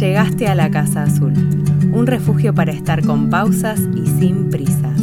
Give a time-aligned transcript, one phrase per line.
[0.00, 1.34] Llegaste a la Casa Azul,
[1.92, 5.00] un refugio para estar con pausas y sin prisas.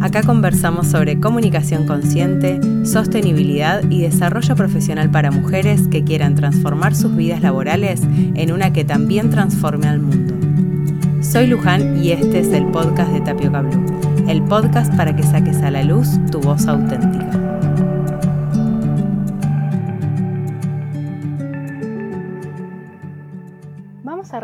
[0.00, 7.16] Acá conversamos sobre comunicación consciente, sostenibilidad y desarrollo profesional para mujeres que quieran transformar sus
[7.16, 10.34] vidas laborales en una que también transforme al mundo.
[11.22, 13.84] Soy Luján y este es el podcast de Tapioca Blue,
[14.28, 17.69] el podcast para que saques a la luz tu voz auténtica.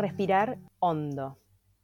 [0.07, 1.37] Respirar hondo.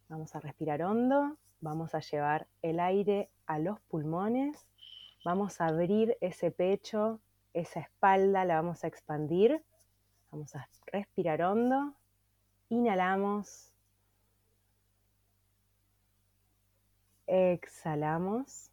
[0.08, 4.66] Vamos a respirar hondo, vamos a llevar el aire a los pulmones,
[5.26, 7.20] vamos a abrir ese pecho,
[7.52, 9.62] esa espalda, la vamos a expandir.
[10.30, 11.94] Vamos a respirar hondo,
[12.70, 13.70] inhalamos,
[17.26, 18.70] exhalamos.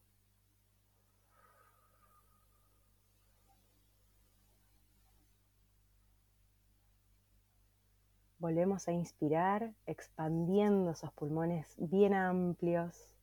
[8.42, 13.16] Volvemos a inspirar, expandiendo esos pulmones bien amplios.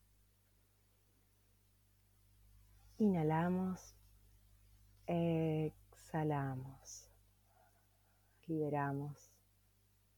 [2.98, 3.96] Inhalamos,
[5.08, 7.10] exhalamos,
[8.46, 9.32] liberamos,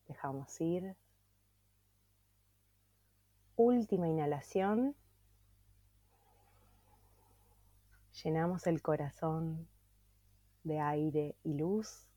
[0.06, 0.94] dejamos ir.
[3.56, 4.94] Última inhalación.
[8.22, 9.67] Llenamos el corazón
[10.62, 12.09] de aire y luz.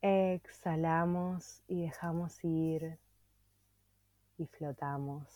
[0.00, 2.98] Exhalamos y dejamos ir
[4.36, 5.26] y flotamos.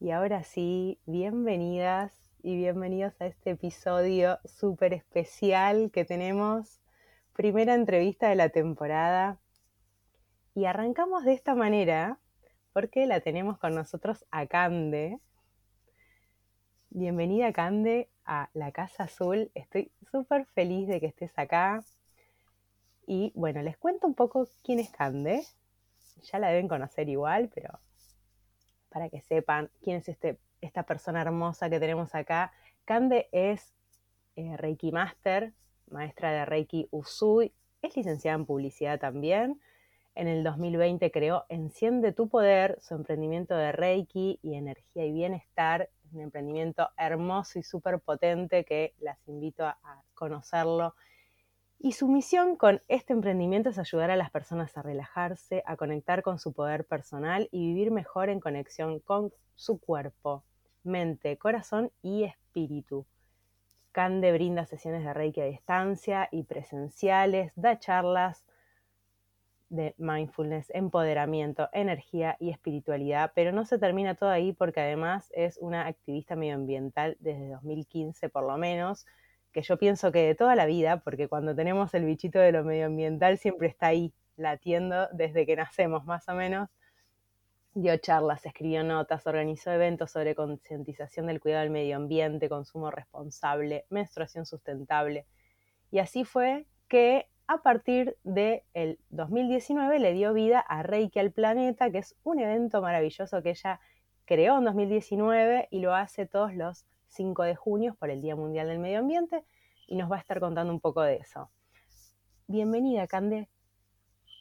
[0.00, 6.82] Y ahora sí, bienvenidas y bienvenidos a este episodio súper especial que tenemos.
[7.32, 9.40] Primera entrevista de la temporada.
[10.54, 12.18] Y arrancamos de esta manera
[12.74, 15.20] porque la tenemos con nosotros a Cande.
[16.96, 19.50] Bienvenida Cande a la Casa Azul.
[19.56, 21.82] Estoy súper feliz de que estés acá.
[23.04, 25.44] Y bueno, les cuento un poco quién es Cande.
[26.22, 27.80] Ya la deben conocer igual, pero
[28.90, 32.52] para que sepan quién es este, esta persona hermosa que tenemos acá.
[32.84, 33.74] Cande es
[34.36, 35.52] eh, Reiki Master,
[35.90, 37.52] maestra de Reiki Usui,
[37.82, 39.60] es licenciada en publicidad también.
[40.14, 45.90] En el 2020 creó Enciende tu Poder, su emprendimiento de Reiki y energía y bienestar.
[46.14, 50.94] Un emprendimiento hermoso y súper potente que las invito a conocerlo
[51.84, 56.22] y su misión con este emprendimiento es ayudar a las personas a relajarse, a conectar
[56.22, 60.44] con su poder personal y vivir mejor en conexión con su cuerpo,
[60.82, 63.04] mente, corazón y espíritu.
[63.92, 68.46] Cande brinda sesiones de Reiki a distancia y presenciales, da charlas
[69.74, 75.58] de mindfulness, empoderamiento, energía y espiritualidad, pero no se termina todo ahí porque además es
[75.58, 79.06] una activista medioambiental desde 2015 por lo menos,
[79.52, 82.64] que yo pienso que de toda la vida, porque cuando tenemos el bichito de lo
[82.64, 86.68] medioambiental siempre está ahí, latiendo desde que nacemos más o menos.
[87.74, 93.84] Dio charlas, escribió notas, organizó eventos sobre concientización del cuidado del medio ambiente, consumo responsable,
[93.90, 95.26] menstruación sustentable.
[95.90, 101.90] Y así fue que a partir del 2019 le dio vida a Reiki al Planeta,
[101.90, 103.80] que es un evento maravilloso que ella
[104.24, 108.68] creó en 2019 y lo hace todos los 5 de junio por el Día Mundial
[108.68, 109.44] del Medio Ambiente
[109.86, 111.50] y nos va a estar contando un poco de eso.
[112.46, 113.48] Bienvenida, Cande.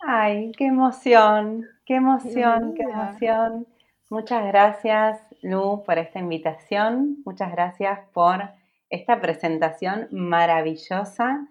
[0.06, 3.68] Ay, qué emoción, qué emoción, qué emoción.
[4.09, 7.18] Muchas gracias, Lu, por esta invitación.
[7.25, 8.42] Muchas gracias por
[8.90, 11.47] esta presentación maravillosa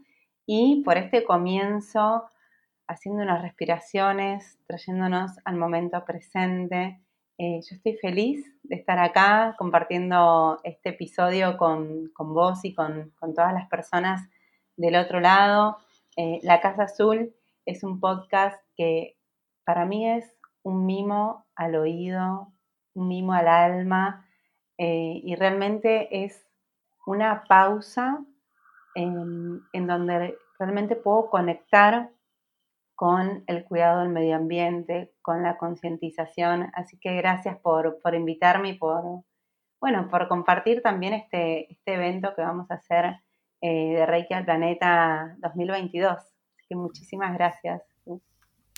[0.46, 2.24] y por este comienzo
[2.86, 7.02] haciendo unas respiraciones, trayéndonos al momento presente
[7.44, 13.52] eh, yo estoy feliz de estar acá compartiendo este episodio con, vos y con, todas
[13.52, 14.28] las personas
[14.76, 15.78] del otro lado.
[16.16, 19.16] Eh, la Casa Azul es un podcast que
[19.64, 22.52] para mí es un mimo al oído,
[22.94, 24.24] un mimo al alma
[24.78, 26.46] eh, y realmente es
[27.06, 28.24] una pausa
[28.94, 32.10] en, en donde realmente puedo conectar
[33.02, 36.70] con el cuidado del medio ambiente, con la concientización.
[36.74, 39.24] Así que gracias por, invitarme y por,
[39.80, 43.16] bueno, por compartir también este, este evento que vamos a hacer
[43.60, 46.12] eh, de Reiki al Planeta 2022.
[46.12, 47.82] Así que muchísimas gracias.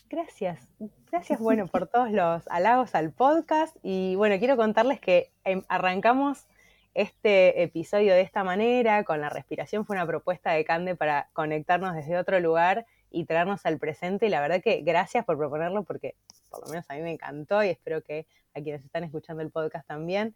[0.09, 0.69] Gracias,
[1.11, 6.47] gracias bueno por todos los halagos al podcast y bueno, quiero contarles que em, arrancamos
[6.95, 11.95] este episodio de esta manera, con la respiración, fue una propuesta de Cande para conectarnos
[11.95, 14.27] desde otro lugar y traernos al presente.
[14.27, 16.15] Y la verdad que gracias por proponerlo porque
[16.51, 19.51] por lo menos a mí me encantó y espero que a quienes están escuchando el
[19.51, 20.35] podcast también.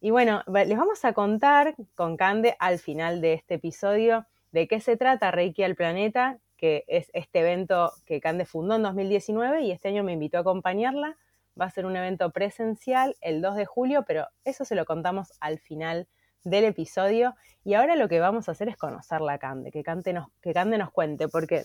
[0.00, 4.80] Y bueno, les vamos a contar con Cande al final de este episodio de qué
[4.80, 9.72] se trata Reiki al Planeta, que es este evento que Cande fundó en 2019 y
[9.72, 11.16] este año me invitó a acompañarla.
[11.60, 15.32] Va a ser un evento presencial el 2 de julio, pero eso se lo contamos
[15.40, 16.08] al final
[16.44, 17.34] del episodio.
[17.64, 20.78] Y ahora lo que vamos a hacer es conocerla a Cande, que, nos, que Cande
[20.78, 21.64] nos cuente, porque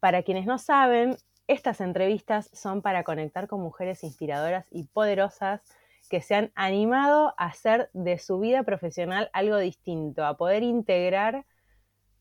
[0.00, 5.62] para quienes no saben, estas entrevistas son para conectar con mujeres inspiradoras y poderosas
[6.10, 11.46] que se han animado a hacer de su vida profesional algo distinto, a poder integrar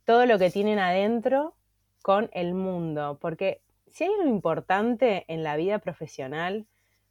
[0.06, 1.56] todo lo que tienen adentro
[2.02, 3.18] con el mundo.
[3.20, 3.62] Porque
[3.92, 6.66] si hay algo importante en la vida profesional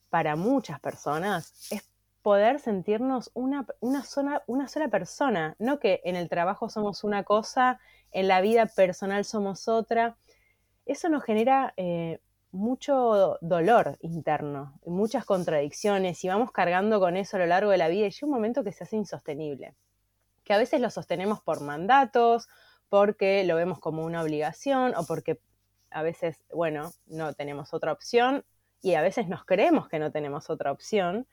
[0.08, 1.88] para muchas personas, es
[2.22, 4.04] poder sentirnos una, una,
[4.46, 7.78] una sola persona, no que en el trabajo somos una cosa,
[8.10, 10.16] en la vida personal somos otra.
[10.84, 12.20] Eso nos genera eh,
[12.52, 17.88] mucho dolor interno, muchas contradicciones y vamos cargando con eso a lo largo de la
[17.88, 19.74] vida y llega un momento que se hace insostenible,
[20.44, 22.48] que a veces lo sostenemos por mandatos,
[22.88, 25.40] porque lo vemos como una obligación o porque
[25.90, 28.44] a veces, bueno, no tenemos otra opción
[28.82, 31.26] y a veces nos creemos que no tenemos otra opción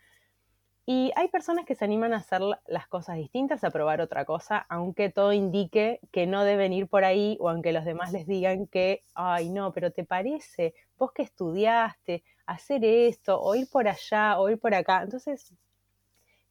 [0.90, 4.66] y hay personas que se animan a hacer las cosas distintas, a probar otra cosa,
[4.70, 8.68] aunque todo indique que no deben ir por ahí o aunque los demás les digan
[8.68, 14.40] que, ay, no, pero te parece, vos que estudiaste, hacer esto, o ir por allá,
[14.40, 15.04] o ir por acá.
[15.04, 15.54] Entonces,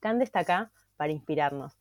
[0.01, 1.79] Cande está acá para inspirarnos.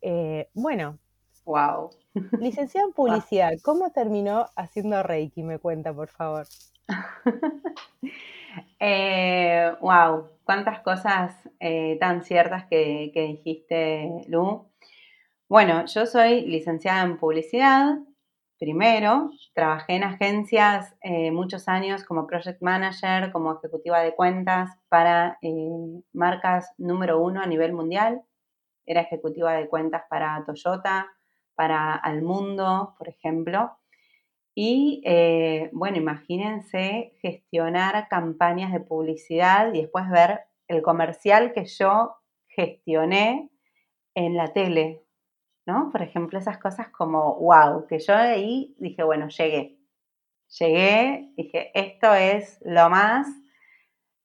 [0.00, 0.98] Eh, bueno.
[1.48, 1.90] Wow.
[2.38, 5.42] Licenciada en publicidad, ¿cómo terminó haciendo Reiki?
[5.42, 6.46] Me cuenta, por favor.
[8.80, 14.66] eh, wow cuántas cosas eh, tan ciertas que, dijiste, Lu.
[15.46, 17.98] Bueno, yo soy licenciada en publicidad,
[18.58, 25.36] primero, trabajé en agencias eh, muchos años como project manager, como ejecutiva de cuentas para
[25.42, 28.22] eh, marcas número uno a nivel mundial.
[28.86, 31.08] Era ejecutiva de cuentas para Toyota,
[31.58, 33.76] para Almundo, por ejemplo.
[34.54, 42.14] Y eh, bueno, imagínense gestionar campañas de publicidad y después ver el comercial que yo
[42.46, 43.50] gestioné
[44.14, 45.02] en la tele,
[45.66, 45.90] ¿no?
[45.90, 49.80] Por ejemplo, esas cosas como, wow, que yo ahí dije, bueno, llegué.
[50.60, 53.26] Llegué, dije, esto es lo más,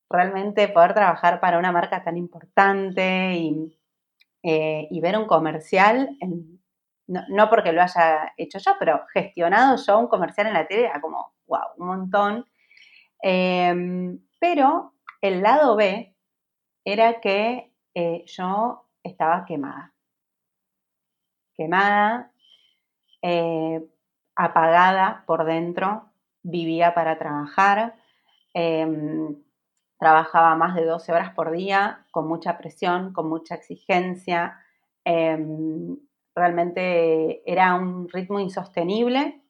[0.07, 3.79] realmente poder trabajar para una marca tan importante y,
[4.43, 6.52] eh, ver un comercial en,
[7.07, 11.01] no, porque lo haya hecho yo, pero gestionado yo un comercial en la tele era
[11.01, 12.45] como, wow, un montón.
[13.21, 16.15] Em, pero el lado B
[16.85, 19.93] era que eh, yo estaba quemada.
[21.55, 22.31] Quemada,
[23.21, 23.81] eh,
[24.35, 26.11] apagada por dentro,
[26.43, 27.95] vivía para trabajar,
[28.53, 29.35] em,
[29.99, 34.59] trabajaba más de 12 horas por día, con mucha presión, con mucha exigencia.
[36.35, 39.43] Realmente era un ritmo insostenible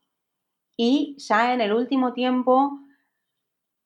[0.76, 2.80] y ya en el último tiempo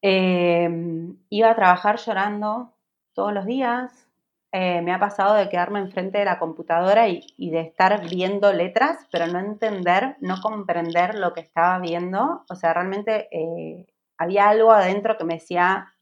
[0.01, 2.73] em, iba a trabajar llorando
[3.13, 4.07] todos los días.
[4.51, 9.05] Eh, me ha pasado de quedarme enfrente de la computadora y, de estar viendo letras,
[9.11, 12.45] pero no entender, no comprender lo que estaba viendo.
[12.49, 13.85] O sea, realmente eh,
[14.17, 15.94] había algo adentro que me decía,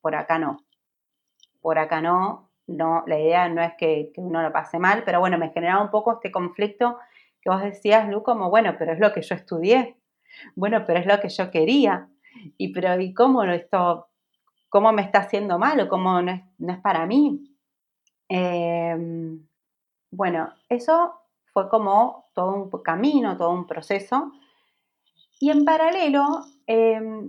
[0.00, 0.64] por acá no,
[1.60, 5.38] por acá no, no, la idea no es que, uno lo pase mal, pero bueno,
[5.38, 6.98] me generaba un poco este conflicto
[7.40, 9.96] que vos decías, Lu, como, bueno, pero es lo que yo estudié,
[10.54, 12.08] bueno, pero es lo que yo quería,
[12.56, 14.08] y pero, ¿y cómo esto,
[14.68, 17.42] cómo me está haciendo mal o cómo no es, para mí?
[18.28, 19.46] Em,
[20.10, 21.20] bueno, eso
[21.52, 24.32] fue como todo un camino, todo un proceso,
[25.40, 27.28] y en paralelo, em,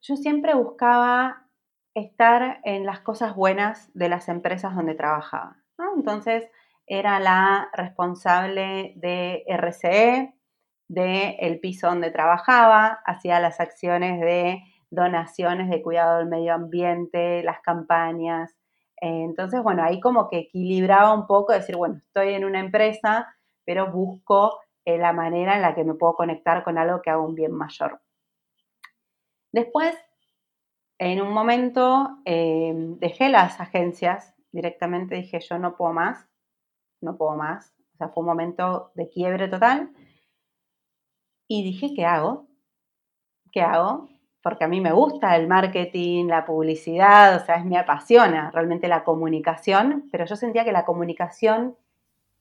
[0.00, 1.48] yo siempre buscaba
[1.94, 5.56] estar en las cosas buenas de las empresas donde trabajaba.
[5.96, 6.48] Entonces,
[6.86, 10.34] era la responsable de RCE,
[10.88, 17.60] del piso donde trabajaba, hacía las acciones de donaciones de cuidado del medio ambiente, las
[17.60, 18.54] campañas.
[18.96, 23.34] Entonces, bueno, ahí como que equilibraba un poco, decir, bueno, estoy en una empresa,
[23.64, 27.22] pero busco eh, la manera en la que me puedo conectar con algo que haga
[27.22, 28.00] un bien mayor.
[29.50, 29.94] Después
[31.10, 36.28] en un momento em, dejé las agencias, directamente dije yo no puedo más,
[37.00, 37.74] no puedo más.
[37.94, 39.90] O sea, fue un momento de quiebre total.
[41.48, 42.46] Y dije, ¿qué hago?
[43.50, 44.08] ¿Qué hago?
[44.42, 48.86] Porque a mí me gusta el marketing, la publicidad, o sea, es, me apasiona realmente
[48.86, 51.76] la comunicación, pero yo sentía que la comunicación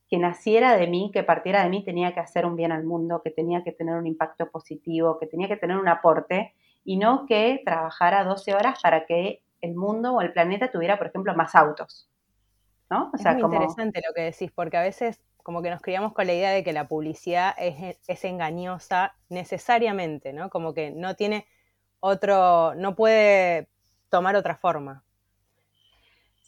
[0.08, 3.22] que naciera de mí, que partiera de mí, tenía que hacer un bien al mundo,
[3.24, 7.25] que tenía que tener un impacto positivo, que tenía que tener un aporte y no
[7.25, 11.55] que trabajara 12 horas para que el mundo o el planeta tuviera, por ejemplo, más
[11.55, 12.07] autos.
[12.91, 13.09] ¿no?
[13.13, 16.33] es muy interesante lo que decís, porque a veces como que nos criamos con la
[16.33, 20.50] idea de que la publicidad es, es engañosa necesariamente, ¿no?
[20.50, 21.47] Como que no tiene
[22.00, 23.69] otro, no puede
[24.09, 25.03] tomar otra forma.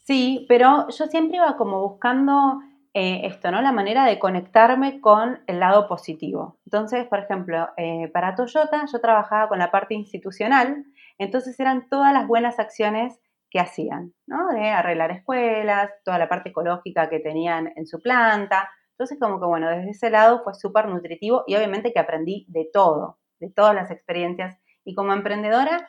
[0.04, 2.60] Sí, pero yo siempre iba como buscando
[2.94, 3.60] eh, esto, ¿no?
[3.60, 6.58] La manera de conectarme con el lado positivo.
[6.64, 10.84] Entonces, por ejemplo, eh, para Toyota yo trabajaba con la parte institucional,
[11.18, 13.20] entonces eran todas las buenas acciones
[13.50, 14.48] que hacían, ¿no?
[14.48, 18.70] De arreglar escuelas, toda la parte ecológica que tenían en su planta.
[18.92, 22.68] Entonces, como que bueno, desde ese lado fue súper nutritivo y obviamente que aprendí de
[22.72, 24.56] todo, de todas las experiencias.
[24.84, 25.88] Y como emprendedora,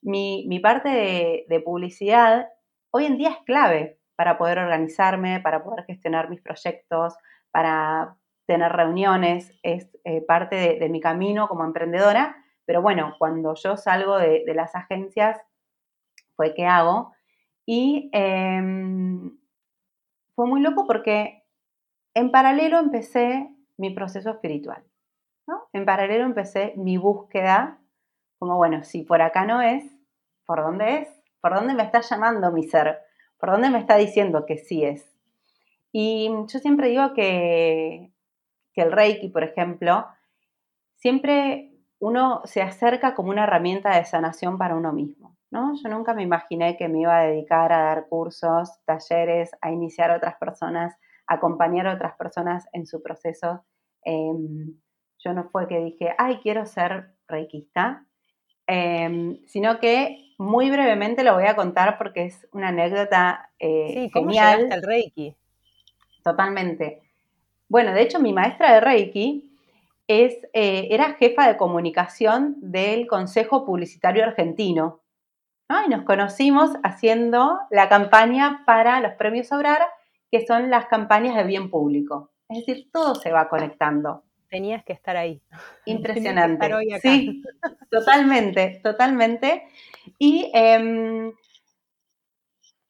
[0.00, 0.88] mi, parte
[1.48, 2.48] de, publicidad
[2.90, 7.14] hoy en día es clave para poder organizarme, para poder gestionar mis proyectos,
[7.50, 12.36] para tener reuniones, es eh, parte de, mi camino como emprendedora.
[12.64, 15.40] Pero bueno, cuando yo salgo de, las agencias,
[16.36, 17.12] fue que hago.
[17.66, 19.36] Y em,
[20.34, 21.44] fue muy loco porque
[22.14, 24.84] en paralelo empecé mi proceso espiritual.
[25.72, 27.78] En paralelo empecé mi búsqueda,
[28.38, 29.84] como bueno, si por acá no es,
[30.44, 31.22] ¿por dónde es?
[31.40, 32.98] ¿Por dónde me está llamando mi ser?
[33.38, 35.14] ¿Por dónde me está diciendo que sí es?
[35.92, 38.12] Y yo siempre digo que,
[38.72, 40.06] que el Reiki, por ejemplo,
[40.96, 45.36] siempre uno se acerca como una herramienta de sanación para uno mismo.
[45.50, 45.74] ¿no?
[45.82, 50.10] Yo nunca me imaginé que me iba a dedicar a dar cursos, talleres, a iniciar
[50.10, 50.94] a otras personas,
[51.26, 53.64] a acompañar a otras personas en su proceso.
[54.02, 54.78] Em,
[55.18, 58.06] yo no fue que dije, ay, quiero ser reikista,
[58.66, 64.10] em, sino que muy brevemente lo voy a contar porque es una anécdota eh, sí,
[64.10, 64.68] ¿cómo genial.
[64.70, 65.34] al Reiki?
[66.22, 67.02] Totalmente.
[67.68, 69.56] Bueno, de hecho, mi maestra de Reiki
[70.06, 75.00] es, eh, era jefa de comunicación del Consejo Publicitario Argentino.
[75.84, 79.82] Y nos conocimos haciendo la campaña para los premios Obrar,
[80.30, 82.30] que son las campañas de bien público.
[82.48, 84.22] Es decir, todo se va conectando.
[84.48, 85.40] Tenías que estar ahí.
[85.86, 86.70] Impresionante.
[87.00, 87.42] Sí,
[87.90, 89.64] totalmente, totalmente.
[90.18, 91.32] Y em,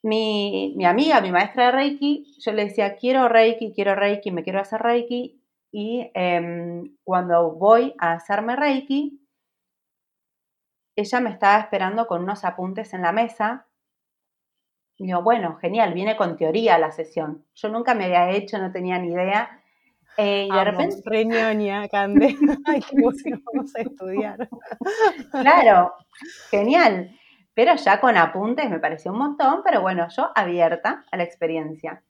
[0.03, 4.61] mi, amiga, mi maestra de Reiki, yo le decía, quiero Reiki, quiero Reiki, me quiero
[4.61, 5.41] hacer Reiki.
[5.73, 9.21] Y em, cuando voy a hacerme Reiki,
[10.97, 13.67] ella me estaba esperando con unos apuntes en la mesa.
[14.97, 17.45] Y yo, bueno, genial, viene con teoría la sesión.
[17.55, 19.61] Yo nunca me había hecho, no tenía ni idea.
[20.17, 20.97] Eh, y de repente.
[21.05, 22.37] Reñoña, Cande.
[22.67, 22.97] Ay, qué
[23.45, 24.49] vamos a estudiar.
[25.31, 25.95] claro,
[26.51, 27.11] genial.
[27.55, 32.03] Pero ya con apuntes me pareció un montón, pero bueno, yo abierta a la experiencia.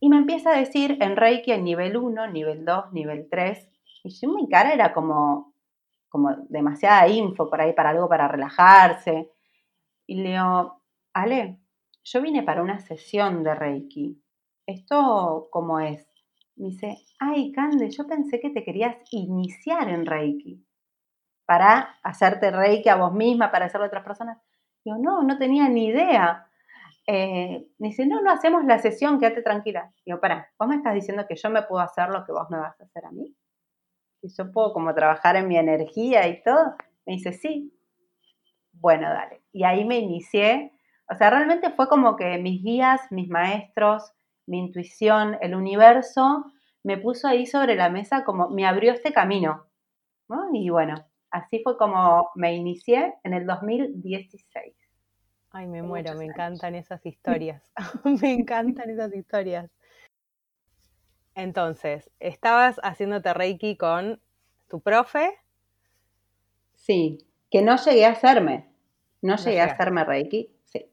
[0.00, 3.68] Y me empieza a decir en Reiki en nivel 1, nivel 2, nivel 3.
[4.02, 5.54] Y yo en mi cara era como,
[6.10, 9.30] como demasiada info por ahí para algo para relajarse.
[10.06, 10.82] Y le digo,
[11.14, 11.58] Ale,
[12.02, 14.22] yo vine para una sesión de Reiki.
[14.66, 16.06] ¿Esto cómo es?
[16.56, 20.64] Me dice, ay, Cande, yo pensé que te querías iniciar en Reiki
[21.46, 24.38] para hacerte Reiki a vos misma, para hacerlo a otras personas.
[24.84, 26.48] Digo, no, no tenía ni idea.
[27.06, 29.92] Eh, me dice, no, no hacemos la sesión, quédate tranquila.
[30.06, 32.58] Digo, para, vos me estás diciendo que yo me puedo hacer lo que vos me
[32.58, 33.34] vas a hacer a mí.
[34.22, 36.76] Y yo puedo como trabajar en mi energía y todo.
[37.04, 37.72] Me dice, sí.
[38.72, 39.42] Bueno, dale.
[39.52, 40.72] Y ahí me inicié.
[41.10, 44.14] O sea, realmente fue como que mis guías, mis maestros,
[44.46, 46.44] mi intuición, el universo,
[46.82, 49.66] me puso ahí sobre la mesa como me abrió este camino.
[50.52, 50.94] Y bueno,
[51.30, 54.74] así fue como me inicié en el 2016.
[55.50, 57.62] Ay, me muero, me encantan esas historias.
[58.22, 59.70] me encantan esas historias.
[61.34, 64.20] Entonces, estabas haciéndote Reiki con
[64.68, 65.38] tu profe.
[66.74, 68.68] Sí, que no llegué a hacerme.
[69.22, 70.86] No, llegué a hacerme Reiki, sí.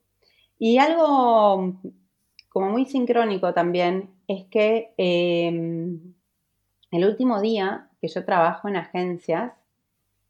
[0.57, 1.79] Y algo
[2.51, 6.13] como muy sincrónico también, es que em,
[6.91, 9.53] el último día que yo trabajo en agencias,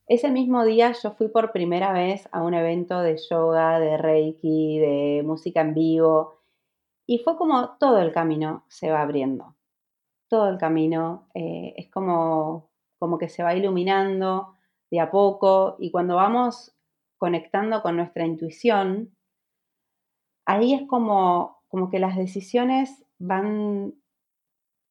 [0.06, 4.78] ese mismo día yo fui por primera vez a un evento de yoga, de reiki,
[4.78, 6.36] de música en vivo,
[7.08, 9.56] y fue como todo el camino se va abriendo.
[10.28, 14.54] Todo el camino eh, es como, como que se va iluminando
[14.92, 16.76] de a poco, y cuando vamos
[17.18, 19.16] conectando con nuestra intuición,
[20.46, 23.94] ahí es como como que las decisiones van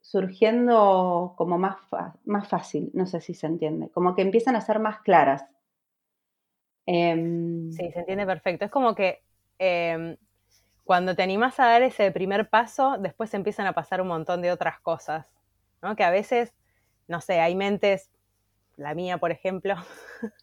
[0.00, 1.76] surgiendo como más,
[2.24, 5.44] más fácil, no sé si se entiende, como que empiezan a ser más claras.
[6.86, 8.64] Em, sí, se entiende perfecto.
[8.64, 9.22] Es como que
[9.58, 10.16] em,
[10.84, 14.50] cuando te animas a dar ese primer paso, después empiezan a pasar un montón de
[14.50, 15.36] otras cosas,
[15.82, 15.94] ¿no?
[15.94, 16.54] Que a veces,
[17.08, 18.10] no sé, hay mentes,
[18.76, 19.74] la mía por ejemplo,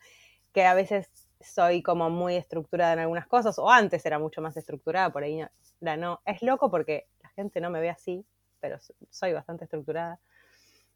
[0.53, 4.57] que a veces soy como muy estructurada en algunas cosas, o antes era mucho más
[4.57, 5.41] estructurada, por ahí
[5.79, 6.21] la no.
[6.25, 8.25] Es loco porque la gente no me ve así,
[8.59, 8.77] pero
[9.09, 10.19] soy bastante estructurada.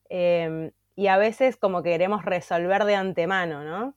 [0.10, 3.96] Em, y a veces como queremos resolver de antemano, ¿no?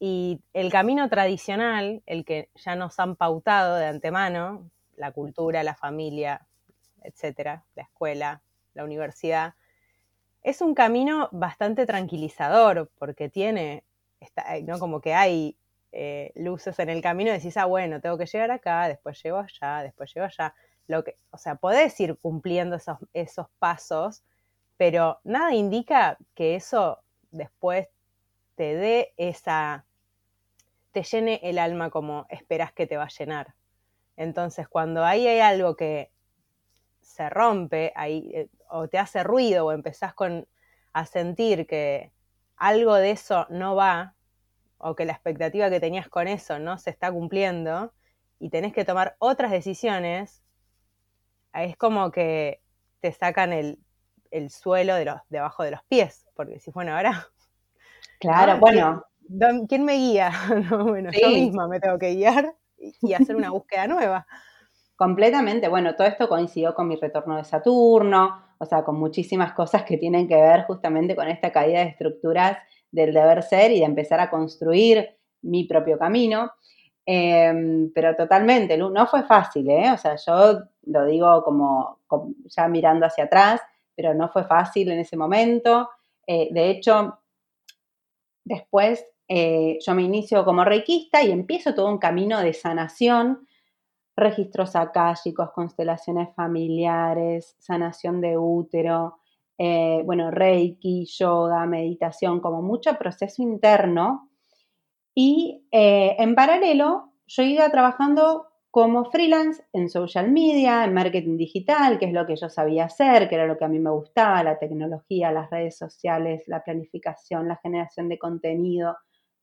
[0.00, 5.74] Y el camino tradicional, el que ya nos han pautado de antemano, la cultura, la
[5.74, 6.46] familia,
[7.02, 8.42] etcétera, la escuela,
[8.74, 9.54] la universidad,
[10.42, 13.84] es un camino bastante tranquilizador porque tiene,
[14.64, 14.78] ¿no?
[14.78, 15.56] Como que hay
[15.92, 19.82] eh, luces en el camino decís, ah, bueno, tengo que llegar acá, después llego allá,
[19.82, 20.54] después llego allá.
[20.86, 24.24] Lo que, o sea, podés ir cumpliendo esos, esos pasos,
[24.76, 27.88] pero nada indica que eso después
[28.56, 29.84] te dé esa
[30.92, 33.54] te llene el alma como esperas que te va a llenar.
[34.16, 36.10] Entonces, cuando ahí hay algo que
[37.00, 40.46] se rompe ahí, eh, o te hace ruido o empezás con,
[40.92, 42.12] a sentir que
[42.56, 44.14] algo de eso no va,
[44.82, 47.92] o que la expectativa que tenías con eso no se está cumpliendo,
[48.38, 50.42] y tenés que tomar otras decisiones,
[51.54, 52.60] es como que
[53.00, 53.78] te sacan el,
[54.50, 57.28] suelo de los, debajo de los pies, porque si bueno, ahora...
[58.18, 59.04] Claro, bueno,
[59.68, 60.32] ¿quién me guía?
[60.70, 64.26] bueno, yo misma me tengo que guiar y hacer una búsqueda nueva.
[64.96, 69.84] Completamente, bueno, todo esto coincidió con mi retorno de Saturno, o sea, con muchísimas cosas
[69.84, 72.58] que tienen que ver justamente con esta caída de estructuras
[72.92, 76.52] del deber ser y de empezar a construir mi propio camino.
[77.04, 79.90] Em, pero totalmente, no fue fácil, ¿eh?
[79.92, 81.98] O sea, yo lo digo como,
[82.44, 83.60] ya mirando hacia atrás,
[83.96, 85.90] pero no fue fácil en ese momento.
[86.26, 87.18] Eh, de hecho,
[88.44, 93.46] después eh, yo me inicio como reikista y empiezo todo un camino de sanación,
[94.16, 99.18] registros akáshicos, constelaciones familiares, sanación de útero,
[99.58, 104.30] eh, bueno, reiki, yoga, meditación, como mucho proceso interno.
[105.14, 111.98] Y eh, en paralelo, yo iba trabajando como freelance en social media, en marketing digital,
[111.98, 114.42] que es lo que yo sabía hacer, que era lo que a mí me gustaba,
[114.42, 118.96] la tecnología, las redes sociales, la planificación, la generación de contenido,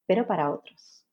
[0.07, 1.05] pero para otros.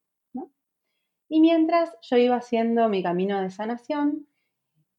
[1.28, 4.26] Y mientras yo iba haciendo mi camino de sanación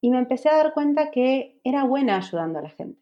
[0.02, 3.02] y me empecé a dar cuenta que era buena ayudando a la gente,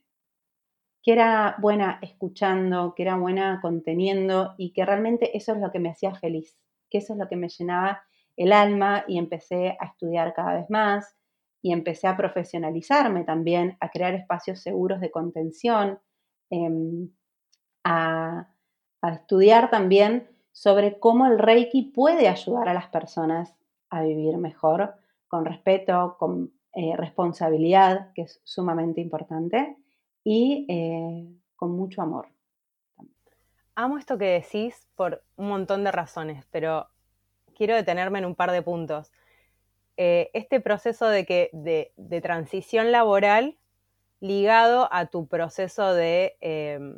[1.05, 5.77] que era buena escuchando, que era buena conteniendo y que realmente eso es lo que
[5.77, 6.57] me hacía feliz,
[6.89, 8.01] que eso es lo que me llenaba
[8.35, 11.15] el alma y empecé a estudiar cada vez más
[11.61, 15.99] y empecé a profesionalizarme también, a crear espacios seguros de contención,
[16.49, 17.11] em,
[17.83, 18.49] a,
[19.03, 23.55] estudiar también sobre cómo el Reiki puede ayudar a las personas
[23.91, 24.95] a vivir mejor,
[25.27, 29.77] con respeto, con eh, responsabilidad, que es sumamente importante,
[30.25, 32.27] y eh, con mucho amor.
[33.75, 36.89] Amo esto que decís por un montón de razones, pero
[37.55, 39.13] quiero detenerme en un par de puntos.
[39.95, 43.57] Eh, este proceso de, que, de, transición laboral
[44.19, 46.97] ligado a tu proceso de em,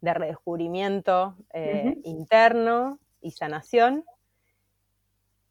[0.00, 4.04] de redescubrimiento eh, interno y sanación.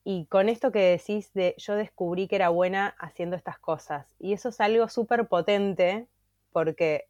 [0.04, 4.16] Y con esto que decís de yo descubrí que era buena haciendo estas cosas.
[4.20, 6.08] Y eso es algo súper potente
[6.58, 7.06] porque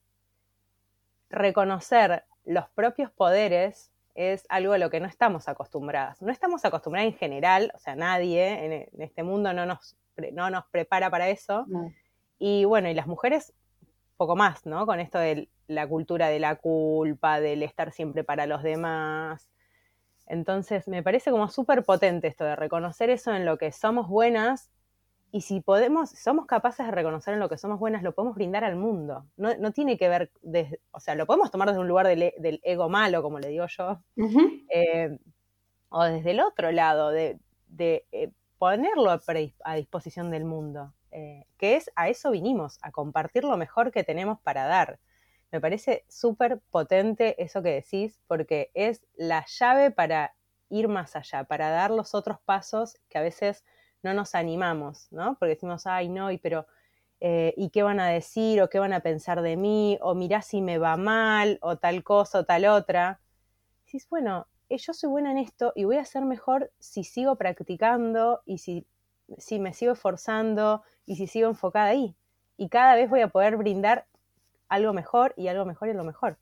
[1.30, 6.22] reconocer los propios poderes es algo a lo que no estamos acostumbradas.
[6.22, 9.96] No estamos acostumbradas en general, o sea, nadie en, este mundo no nos,
[10.34, 11.66] no nos prepara para eso.
[12.38, 13.54] Y bueno, y las mujeres
[14.18, 14.86] poco más, ¿no?
[14.86, 19.50] Con esto del la cultura de la culpa, del estar siempre para los demás.
[20.26, 24.72] Entonces, me parece como súper potente esto de reconocer eso en lo que somos buenas
[25.32, 28.64] y si podemos, somos capaces de reconocer en lo que somos buenas, lo podemos brindar
[28.64, 29.26] al mundo.
[29.36, 30.32] No, tiene que ver,
[30.92, 34.02] o sea, lo podemos tomar desde un lugar del, ego malo, como le digo yo,
[34.70, 35.18] eh,
[35.90, 37.40] o desde el otro lado, de,
[37.78, 43.58] eh, ponerlo a, disposición del mundo, eh, que es a eso vinimos, a compartir lo
[43.58, 45.00] mejor que tenemos para dar.
[45.52, 50.36] Me parece súper potente eso que decís, porque es la llave para
[50.70, 53.64] ir más allá, para dar los otros pasos que a veces
[54.04, 55.36] no nos animamos, ¿no?
[55.40, 56.68] Porque decimos, ay, no, y pero,
[57.20, 58.62] eh, ¿y qué van a decir?
[58.62, 59.98] ¿O qué van a pensar de mí?
[60.02, 61.58] ¿O mirá si me va mal?
[61.62, 63.22] ¿O tal cosa o tal otra?
[63.86, 67.36] Decís, bueno, eh, yo soy buena en esto y voy a ser mejor si sigo
[67.36, 68.86] practicando y si,
[69.38, 72.16] si me sigo esforzando y si sigo enfocada ahí.
[72.58, 74.08] Y cada vez voy a poder brindar
[74.70, 76.38] algo mejor y algo mejor y lo mejor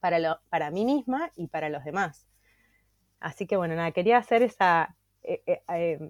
[0.00, 2.26] para, lo, para mí misma y para los demás.
[3.20, 6.00] Así que bueno, nada, quería hacer esa, eh,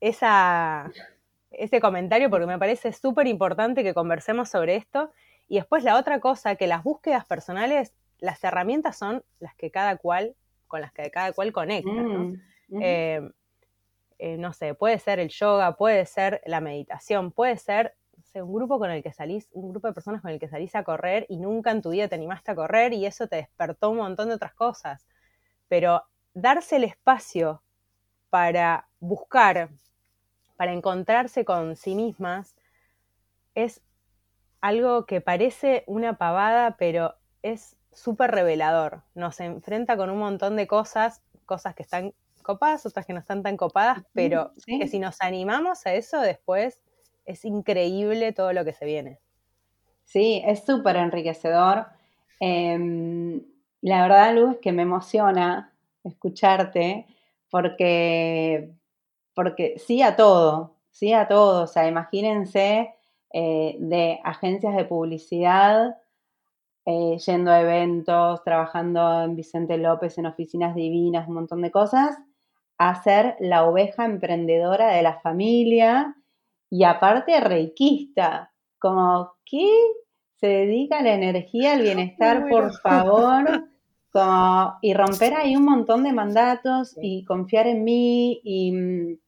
[0.00, 0.90] esa,
[1.50, 5.12] ese comentario porque me parece súper importante que conversemos sobre esto.
[5.48, 9.96] Y después la otra cosa, que las búsquedas personales, las herramientas son las que cada
[9.96, 10.34] cual,
[10.68, 11.90] con las que cada cual conecta.
[11.90, 12.32] ¿no?
[12.68, 18.42] Mm, eh, no sé, puede ser el yoga, puede ser la meditación, puede ser sé,
[18.42, 20.84] un grupo con el que salís, un grupo de personas con el que salís a
[20.84, 23.98] correr y nunca en tu vida te animaste a correr y eso te despertó un
[23.98, 25.06] montón de otras cosas.
[25.68, 26.02] Pero
[26.32, 27.62] darse el espacio
[28.30, 29.68] para buscar,
[30.56, 32.54] para encontrarse con sí mismas,
[33.54, 33.82] es
[34.60, 39.02] algo que parece una pavada, pero es súper revelador.
[39.14, 43.42] Nos enfrenta con un montón de cosas, cosas que están copadas, otras que no están
[43.42, 46.80] tan copadas, pero que si nos animamos a eso después
[47.24, 49.18] es increíble todo lo que se viene.
[50.04, 51.86] Sí, es súper enriquecedor.
[52.40, 53.42] Em,
[53.80, 55.72] la verdad, Luz, que me emociona
[56.04, 57.06] escucharte
[57.50, 58.74] porque,
[59.34, 61.64] porque sí a todo, sí a todo.
[61.64, 62.94] O sea, imagínense
[63.32, 65.96] eh, de agencias de publicidad
[66.86, 72.18] eh, yendo a eventos, trabajando en Vicente López, en oficinas divinas, un montón de cosas,
[72.76, 76.14] a ser la oveja emprendedora de la familia
[76.68, 79.70] y aparte reikista, como que
[80.36, 83.64] se dedica la energía al bienestar, por favor,
[84.82, 89.18] y romper ahí un montón de mandatos y confiar en mí y,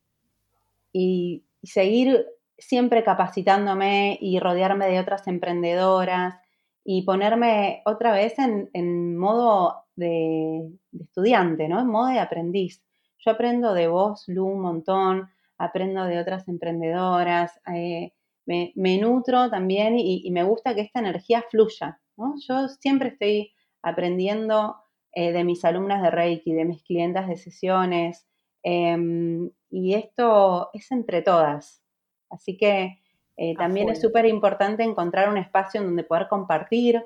[0.92, 2.25] y, seguir
[2.57, 6.37] siempre capacitándome y rodearme de otras emprendedoras
[6.85, 11.81] y ponerme otra vez en, modo de, de, estudiante, ¿no?
[11.81, 12.83] En modo de aprendiz.
[13.18, 18.12] Yo aprendo de vos, Lu, un montón, aprendo de otras emprendedoras, eh,
[18.46, 22.01] me, nutro también y, me gusta que esta energía fluya.
[22.49, 23.53] Yo siempre estoy
[23.87, 24.77] aprendiendo
[25.12, 28.27] eh, de mis alumnas de Reiki, de mis clientas de sesiones,
[28.64, 31.85] em, y esto es entre todas.
[32.29, 33.01] Así que
[33.37, 37.05] eh, también es súper importante encontrar un espacio en donde poder compartir.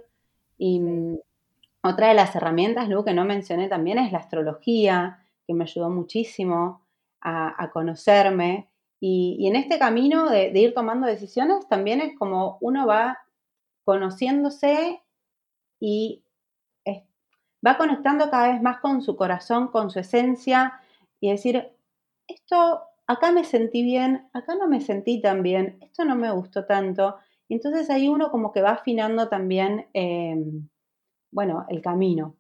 [0.57, 1.19] Y mm,
[1.83, 5.91] otra de las herramientas, Lu, que no mencioné también es la astrología, que me ayudó
[5.91, 6.87] muchísimo
[7.21, 8.71] a, conocerme.
[9.01, 13.19] Y, en este camino de, ir tomando decisiones también es como uno va
[13.85, 15.03] conociéndose
[15.79, 16.25] y
[17.67, 20.81] va conectando cada vez más con su corazón, con su esencia
[21.21, 21.77] y decir,
[22.27, 26.65] esto acá me sentí bien, acá no me sentí tan bien, esto no me gustó
[26.65, 27.17] tanto.
[27.49, 30.69] Y entonces ahí uno como que va afinando también, em,
[31.33, 32.37] bueno, el camino.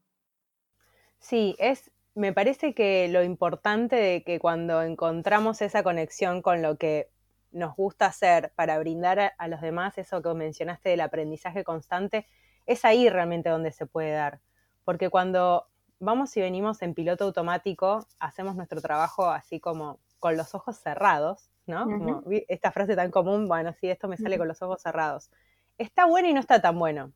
[1.19, 6.77] Sí, es me parece que lo importante de que cuando encontramos esa conexión con lo
[6.77, 7.09] que
[7.53, 12.27] nos gusta hacer para brindar a, los demás, eso que mencionaste del aprendizaje constante,
[12.67, 14.41] es ahí realmente donde se puede dar.
[14.85, 15.67] Porque cuando
[15.99, 21.51] vamos y venimos en piloto automático, hacemos nuestro trabajo así como con los ojos cerrados,
[21.67, 21.85] ¿no?
[21.85, 25.31] Como esta frase tan común, bueno, sí, esto me sale con los ojos cerrados.
[25.79, 27.13] Está bueno y no está tan bueno.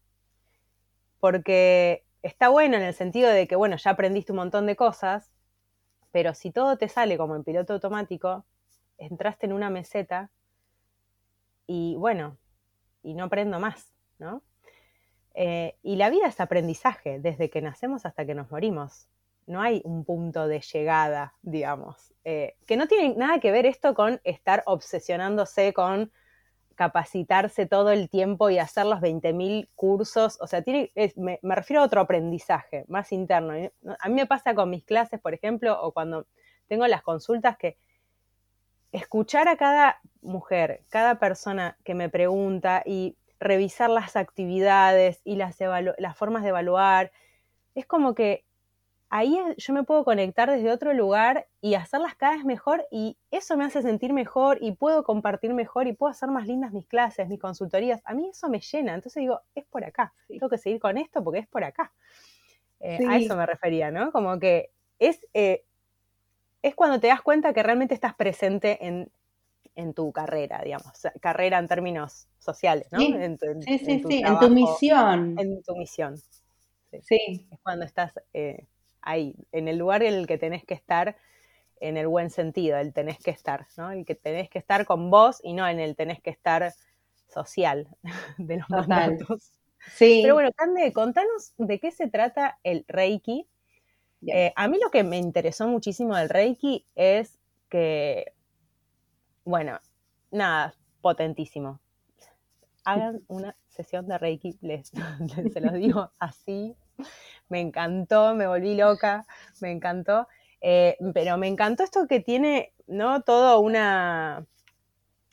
[1.20, 5.30] Porque está bueno en el sentido de que, bueno, ya aprendiste un montón de cosas,
[6.12, 8.44] pero si todo te sale como en piloto automático,
[8.98, 10.30] entraste en una meseta
[11.66, 12.38] y bueno,
[13.02, 14.42] y no aprendo más, ¿no?
[15.34, 19.08] Eh, y la vida es aprendizaje, desde que nacemos hasta que nos morimos.
[19.46, 22.14] No hay un punto de llegada, digamos.
[22.24, 26.10] Eh, que no tiene nada que ver esto con estar obsesionándose con
[26.74, 30.62] capacitarse todo el tiempo y hacer los 20.000 cursos, o sea,
[31.16, 33.52] me, refiero a otro aprendizaje más interno.
[34.00, 36.26] A mí me pasa con mis clases, por ejemplo, o cuando
[36.66, 37.78] tengo las consultas que
[38.92, 45.56] escuchar a cada mujer, cada persona que me pregunta y revisar las actividades y las,
[45.98, 47.12] las formas de evaluar,
[47.74, 48.44] es como que
[49.10, 53.56] ahí yo me puedo conectar desde otro lugar y hacerlas cada vez mejor y eso
[53.56, 57.28] me hace sentir mejor y puedo compartir mejor y puedo hacer más lindas mis clases,
[57.28, 58.00] mis consultorías.
[58.04, 58.94] A mí eso me llena.
[58.94, 60.12] Entonces digo, es por acá.
[60.26, 61.92] Tengo que seguir con esto porque es por acá.
[62.80, 64.10] Eh, a eso me refería, ¿no?
[64.10, 65.64] Como que es, eh,
[66.62, 69.12] es cuando te das cuenta que realmente estás presente en,
[69.94, 72.98] tu carrera, digamos, carrera en términos sociales, ¿no?
[72.98, 75.36] Sí, en tu, sí, sí, en, tu misión.
[75.38, 76.16] En tu misión.
[77.02, 77.46] Sí.
[77.50, 78.66] Es cuando estás eh,
[79.02, 81.16] ahí, en el lugar en el que tenés que estar
[81.80, 83.90] en el buen sentido, el tenés que estar, ¿no?
[83.90, 86.72] El que tenés que estar con vos y no en el tenés que estar
[87.28, 87.88] social
[88.38, 89.52] de los mandatos.
[89.94, 90.20] Sí.
[90.22, 93.46] Pero bueno, Cande, contanos de qué se trata el Reiki.
[94.26, 98.32] Eh, a mí lo que me interesó muchísimo del Reiki es que,
[99.44, 99.78] bueno,
[100.30, 101.80] nada, potentísimo.
[102.84, 106.76] Hagan una sesión de Reiki, les, se los digo así,
[107.48, 109.26] me encantó, me volví loca,
[109.60, 110.28] me encantó.
[110.60, 113.20] Eh, pero me encantó esto que tiene, ¿no?
[113.20, 114.46] Todo una,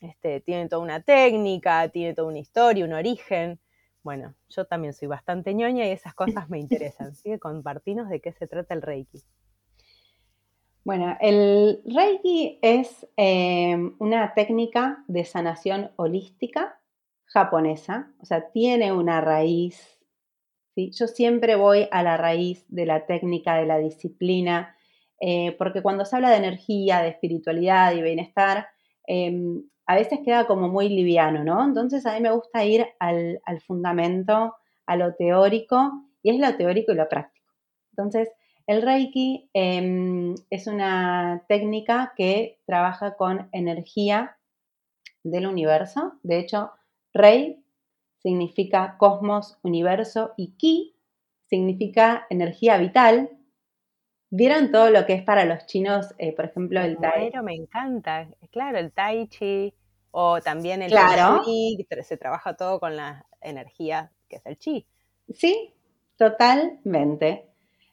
[0.00, 3.58] este, tiene toda una técnica, tiene toda una historia, un origen.
[4.02, 7.08] Bueno, yo también soy bastante ñoña y esas cosas me interesan.
[7.08, 9.22] Así que compartinos de qué se trata el Reiki.
[10.84, 16.80] Bueno, el Reiki es eh, una técnica de sanación holística
[17.26, 20.00] japonesa, o sea, tiene una raíz.
[20.74, 20.90] ¿sí?
[20.92, 24.76] Yo siempre voy a la raíz de la técnica, de la disciplina,
[25.20, 28.66] eh, porque cuando se habla de energía, de espiritualidad y bienestar,
[29.06, 31.64] em, a veces queda como muy liviano, ¿no?
[31.64, 35.92] Entonces a mí me gusta ir al, fundamento, a lo teórico,
[36.22, 37.46] y es lo teórico y lo práctico.
[37.92, 38.28] Entonces,
[38.72, 44.38] el Reiki em, es una técnica que trabaja con energía
[45.22, 46.14] del universo.
[46.22, 46.72] De hecho,
[47.12, 47.62] Rei
[48.18, 50.96] significa cosmos, universo y Ki
[51.48, 53.30] significa energía vital.
[54.30, 57.30] ¿Vieron todo lo que es para los chinos, eh, por ejemplo, el Tai?
[57.30, 57.38] Chi?
[57.42, 58.26] me encanta.
[58.50, 59.74] Claro, el Tai Chi
[60.12, 61.42] o también el claro.
[61.44, 64.86] Chi, se trabaja todo con la energía que es el Chi.
[65.28, 65.74] Sí,
[66.16, 67.51] totalmente.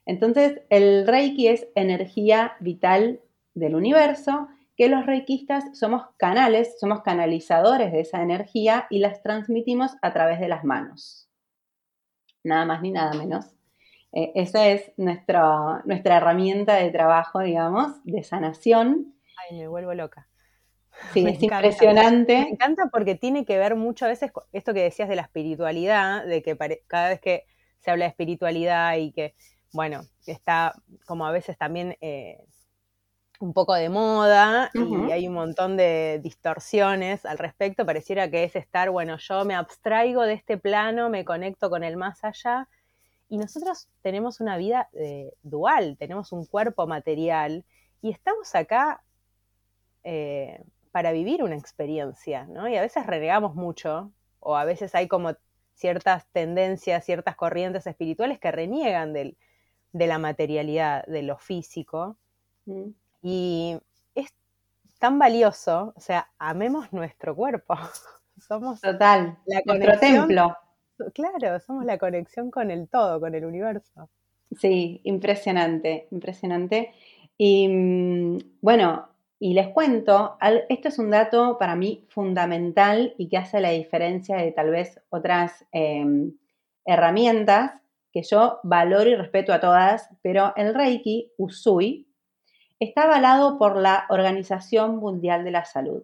[0.10, 3.22] Entonces, el Reiki es energía vital
[3.54, 9.92] del universo que los reikistas somos canales, somos canalizadores de esa energía y las transmitimos
[10.02, 11.30] a través de las manos.
[12.44, 13.54] Nada más ni nada menos.
[14.12, 19.14] Eh, esa es nuestra, nuestra herramienta de trabajo, digamos, de sanación.
[19.48, 20.28] Ay, me vuelvo loca.
[21.14, 22.36] Sí, es impresionante.
[22.36, 25.22] Me encanta porque tiene que ver mucho a veces con esto que decías de la
[25.22, 27.46] espiritualidad, de que cada vez que
[27.78, 29.36] se habla de espiritualidad y que,
[29.72, 30.74] bueno, está
[31.06, 32.44] como a veces también eh,
[33.40, 37.86] un poco de moda y hay un montón de distorsiones al respecto.
[37.86, 41.96] Pareciera que es estar, bueno, yo me abstraigo de este plano, me conecto con el
[41.96, 42.68] más allá.
[43.30, 47.64] Y nosotros tenemos una vida eh, dual, tenemos un cuerpo material
[48.02, 49.04] y estamos acá
[50.04, 52.68] eh, para vivir una experiencia, ¿no?
[52.68, 55.36] Y a veces renegamos mucho, o a veces hay como
[55.76, 59.14] ciertas tendencias, ciertas corrientes espirituales que reniegan
[59.92, 62.18] de la materialidad, de lo físico.
[63.22, 63.78] Y
[64.16, 64.34] es
[65.00, 67.76] tan valioso, o sea, amemos nuestro cuerpo.
[68.48, 70.56] Somos Total, la nuestro templo.
[71.14, 74.10] Claro, somos la conexión con el todo, con el universo.
[74.58, 76.94] Sí, impresionante, impresionante.
[77.38, 79.08] Y mm, bueno,
[79.40, 84.36] y les cuento, esto es un dato para mí fundamental y que hace la diferencia
[84.36, 86.34] de tal vez otras em,
[86.86, 92.08] herramientas que yo valoro y respeto a todas, pero el Reiki Usui
[92.80, 96.04] está avalado por la Organización Mundial de la Salud,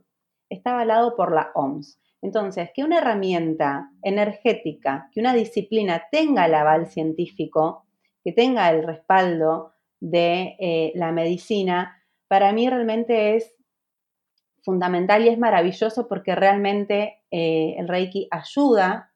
[0.50, 2.00] está avalado por la OMS.
[2.22, 7.86] Entonces, que una herramienta energética, que una disciplina tenga el aval científico,
[8.24, 13.56] que tenga el respaldo de eh, la medicina, para mí realmente es
[14.64, 19.14] fundamental y es maravilloso porque realmente eh, el Reiki ayuda,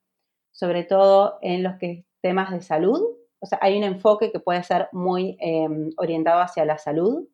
[0.51, 3.01] sobre todo en los que, temas de salud.
[3.39, 7.27] O sea, hay un enfoque que puede ser muy em, orientado hacia la salud,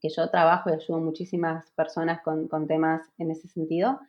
[0.00, 4.00] que yo trabajo y ayudo a muchísimas personas con, temas en ese sentido.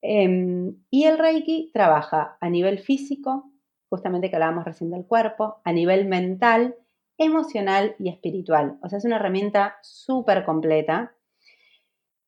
[0.00, 3.50] Em, y el Reiki trabaja a nivel físico,
[3.88, 6.76] justamente que hablábamos recién del cuerpo, a nivel mental,
[7.18, 8.78] emocional y espiritual.
[8.82, 11.14] O sea, es una herramienta súper completa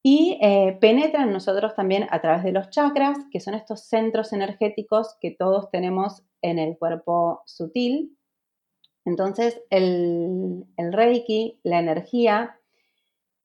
[0.07, 4.35] y eh, penetra en nosotros también a través de los chakras, que son estos centros
[4.35, 8.17] energéticos que todos tenemos en el cuerpo sutil.
[9.05, 12.61] Entonces, el, el Reiki, la energía,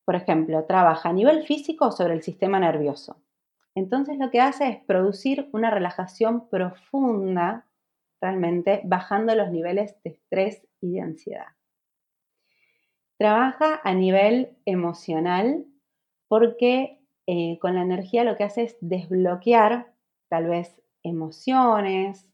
[0.05, 3.17] por ejemplo, trabaja a nivel físico sobre el sistema nervioso.
[3.75, 7.65] Entonces lo que hace es producir una relajación profunda,
[8.19, 11.47] realmente bajando los niveles de estrés y de ansiedad.
[13.17, 15.65] Trabaja a nivel emocional
[16.27, 19.93] porque eh, con la energía lo que hace es desbloquear
[20.27, 22.28] tal vez emociones,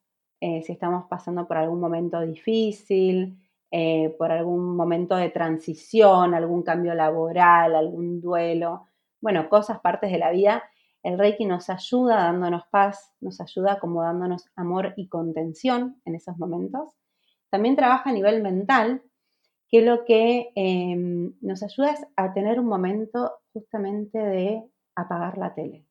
[0.46, 3.36] eh, si estamos pasando por algún momento difícil,
[3.72, 8.86] eh, por algún momento de transición, algún cambio laboral, algún duelo,
[9.20, 10.64] bueno, cosas, partes de la vida,
[11.02, 16.38] el Reiki nos ayuda dándonos paz, nos ayuda como dándonos amor y contención en esos
[16.38, 16.94] momentos.
[17.50, 19.02] También trabaja a nivel mental,
[19.68, 25.56] que lo que em, nos ayuda es a tener un momento justamente de apagar la
[25.56, 25.88] tele.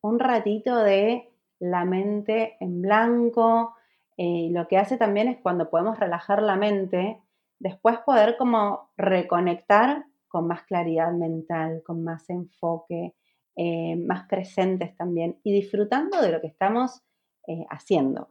[0.00, 3.74] Un ratito de la mente en blanco,
[4.16, 7.20] eh, lo que hace también es cuando podemos relajar la mente,
[7.58, 13.14] después poder como reconectar con más claridad mental, con más enfoque,
[13.56, 17.02] eh, más presentes también y disfrutando de lo que estamos
[17.46, 18.30] eh, haciendo.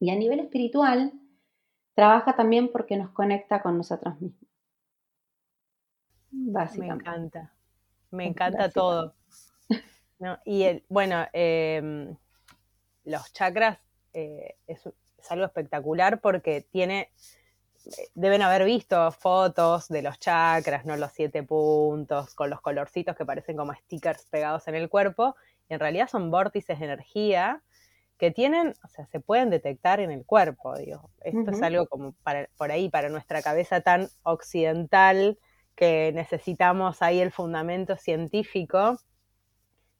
[0.00, 1.12] Y a nivel espiritual,
[1.94, 4.50] trabaja también porque nos conecta con nosotros mismos.
[6.30, 7.04] Básicamente.
[7.04, 7.54] Me encanta,
[8.10, 9.14] me encanta todo.
[10.44, 12.16] y bueno, em,
[13.04, 13.78] los chakras
[14.12, 14.88] eh, es,
[15.30, 17.10] algo espectacular porque tiene,
[18.14, 20.96] deben haber visto fotos de los chakras, ¿no?
[20.96, 25.34] Los siete puntos, con los colorcitos que parecen como stickers pegados en el cuerpo.
[25.68, 27.62] Y en realidad son vórtices de energía
[28.18, 31.10] que tienen, o sea, se pueden detectar en el cuerpo, digo.
[31.20, 35.38] Esto es algo como para, por ahí, para nuestra cabeza tan occidental,
[35.74, 38.98] que necesitamos ahí el fundamento científico,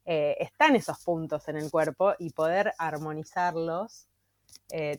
[0.05, 4.07] eh, están esos puntos en el cuerpo y poder armonizarlos.
[4.71, 4.97] Eh,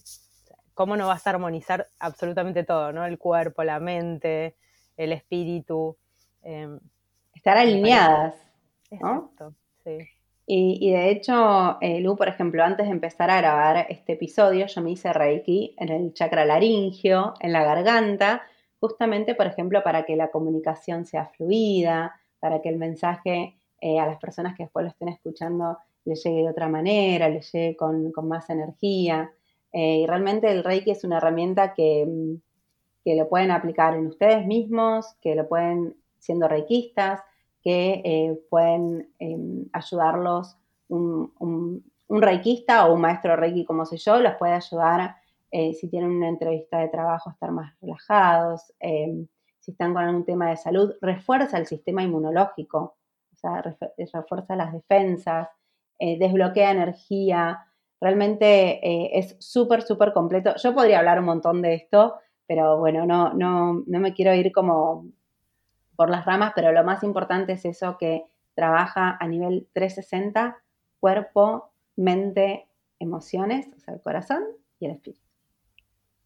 [0.75, 3.07] ¿Cómo no vas a armonizar absolutamente todo, ¿no?
[3.07, 4.57] El cuerpo, la mente,
[4.97, 5.97] el espíritu.
[6.43, 6.79] Em,
[7.35, 8.35] Estar alineadas.
[8.91, 9.99] Exacto, sí.
[10.49, 14.81] Y, de hecho, eh, Lu, por ejemplo, antes de empezar a grabar este episodio, yo
[14.81, 18.43] me hice Reiki en el chakra laringio, en la garganta,
[18.79, 24.07] justamente, por ejemplo, para que la comunicación sea fluida, para que el mensaje eh, a
[24.07, 28.13] las personas que después lo estén escuchando les llegue de otra manera, les llegue con,
[28.25, 29.31] más energía.
[29.73, 32.35] Eh, y realmente el Reiki es una herramienta que, mm,
[33.05, 37.21] que, lo pueden aplicar en ustedes mismos, que lo pueden siendo reikistas,
[37.63, 40.57] que eh, pueden em, ayudarlos
[40.89, 45.15] un, un, un, reikista o un maestro reiki como soy yo, los puede ayudar
[45.73, 49.27] si tienen una entrevista de trabajo, estar más relajados, eh,
[49.61, 52.97] si están con algún tema de salud, refuerza el sistema inmunológico,
[53.37, 53.63] o sea,
[54.13, 55.49] refuerza las defensas,
[55.99, 57.67] eh, desbloquea energía,
[58.01, 60.55] realmente es súper, súper completo.
[60.57, 64.53] Yo podría hablar un montón de esto, pero bueno, no, no, no me quiero ir
[64.53, 65.07] como
[65.97, 70.59] por las ramas, pero lo más importante es eso que trabaja a nivel 360,
[71.01, 72.69] cuerpo, mente,
[72.99, 74.45] emociones, o sea, el corazón
[74.79, 75.27] y el espíritu.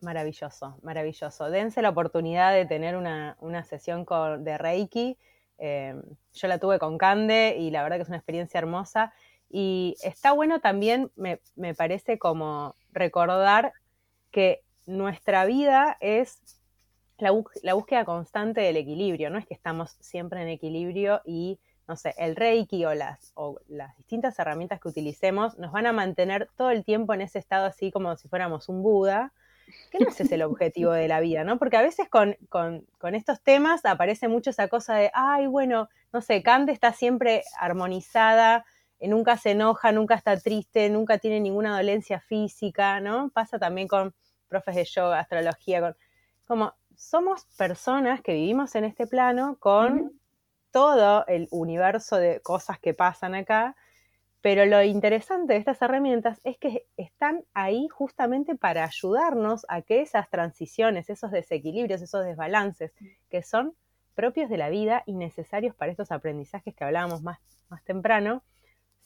[0.00, 1.50] Maravilloso, maravilloso.
[1.50, 4.06] Dense la oportunidad de tener una, sesión
[4.38, 5.18] de Reiki.
[5.60, 5.94] Eh,
[6.32, 9.12] yo la tuve con Cande y la verdad que es una experiencia hermosa.
[9.48, 11.38] Y está bueno también, me,
[11.74, 13.72] parece, como recordar
[14.30, 16.40] que nuestra vida es
[17.18, 17.30] la,
[17.62, 19.28] la, búsqueda constante del equilibrio.
[19.28, 23.60] No es que estamos siempre en equilibrio y, no sé, el Reiki o las, o
[23.68, 27.66] las distintas herramientas que utilicemos nos van a mantener todo el tiempo en ese estado
[27.66, 29.32] así como si fuéramos un Buda
[29.90, 31.58] que no ese es el objetivo de la vida, ¿no?
[31.58, 32.36] Porque a veces con,
[33.14, 38.64] estos temas aparece mucho esa cosa de, ay, bueno, no sé, Cande está siempre armonizada,
[38.98, 43.30] eh, nunca se enoja, nunca está triste, nunca tiene ninguna dolencia física, ¿no?
[43.30, 44.14] Pasa también con
[44.48, 45.96] profes de yoga, astrología, con,
[46.46, 50.12] como somos personas que vivimos en este plano con
[50.70, 53.74] todo el universo de cosas que pasan acá
[54.42, 60.00] pero lo interesante de estas herramientas es que están ahí justamente para ayudarnos a que
[60.00, 62.92] esas transiciones, esos desequilibrios, esos desbalances
[63.28, 63.74] que son
[64.14, 68.42] propios de la vida y necesarios para estos aprendizajes que hablábamos más, más temprano,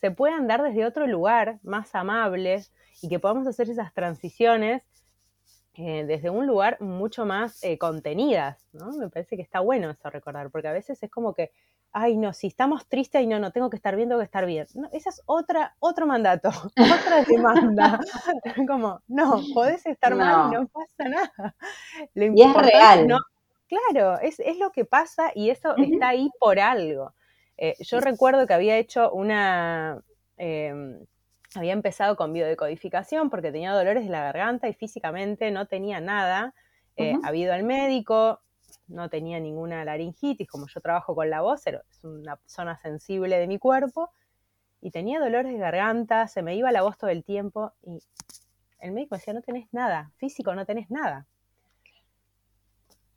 [0.01, 4.83] se puedan dar desde otro lugar, más amables, y que podamos hacer esas transiciones
[5.75, 8.92] eh, desde un lugar mucho más eh, contenidas, ¿no?
[8.92, 11.51] Me parece que está bueno eso recordar, porque a veces es como que
[11.95, 14.45] ay, no, si estamos tristes y no, no tengo que estar bien, tengo que estar
[14.45, 14.67] bien.
[14.75, 18.01] No, esa es otra, otro mandato, otra demanda.
[18.69, 21.57] Como, no, podés estar mal y no pasa nada.
[22.15, 23.07] y es real.
[23.07, 23.19] No,
[23.69, 27.15] claro, es, lo que pasa y eso está ahí por algo.
[27.57, 30.03] Eh, yo recuerdo que había hecho una,
[30.37, 30.99] em,
[31.55, 36.55] había empezado con biodecodificación porque tenía dolores de la garganta y físicamente no tenía nada.
[36.97, 38.41] Eh, había ido al médico,
[38.87, 43.47] no tenía ninguna laringitis, como yo trabajo con la voz, es una zona sensible de
[43.47, 44.11] mi cuerpo,
[44.81, 48.03] y tenía dolores de garganta, se me iba la voz todo el tiempo, y
[48.79, 51.27] el médico decía, no tenés nada, físico no tenés nada.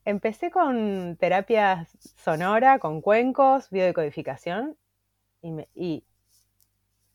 [0.06, 4.78] Empecé con terapia sonora, con cuencos, biodecodificación,
[5.42, 6.04] y, y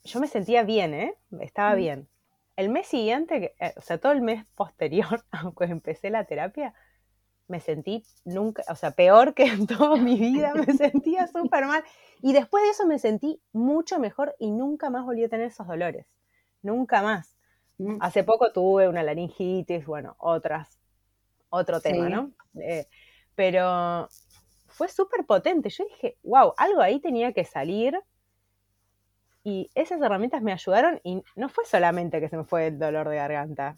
[0.04, 1.14] yo me sentía bien, ¿eh?
[1.40, 1.76] Estaba mm.
[1.76, 2.08] bien.
[2.56, 6.74] El mes siguiente, eh, o sea, todo el mes posterior, aunque empecé la terapia,
[7.52, 11.84] me sentí nunca, o sea, peor que en toda mi vida, me sentía súper mal.
[12.22, 15.68] Y después de eso me sentí mucho mejor y nunca más volví a tener esos
[15.68, 16.06] dolores.
[16.62, 17.36] Nunca más.
[17.78, 17.98] Mm.
[18.00, 20.80] Hace poco tuve una laringitis, bueno, otras,
[21.50, 22.32] otro tema, ¿no?
[22.60, 22.86] Eh,
[23.34, 24.08] pero
[24.68, 25.68] fue súper potente.
[25.68, 28.00] Yo dije, wow, algo ahí tenía que salir.
[29.44, 33.08] Y esas herramientas me ayudaron y no fue solamente que se me fue el dolor
[33.08, 33.76] de garganta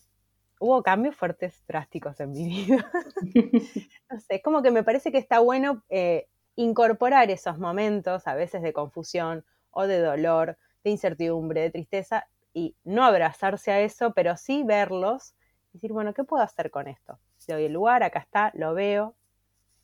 [0.58, 2.90] hubo cambios fuertes, drásticos en mi vida.
[4.10, 8.34] no sé, es como que me parece que está bueno eh, incorporar esos momentos, a
[8.34, 14.12] veces de confusión o de dolor, de incertidumbre, de tristeza, y no abrazarse a eso,
[14.14, 15.34] pero sí verlos
[15.72, 17.18] y decir, bueno, ¿qué puedo hacer con esto?
[17.48, 19.16] Le doy el lugar, acá está, lo veo,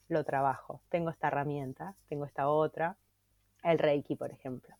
[0.07, 0.81] lo trabajo.
[0.89, 2.97] Tengo esta herramienta, tengo esta otra,
[3.63, 4.75] el Reiki, por ejemplo.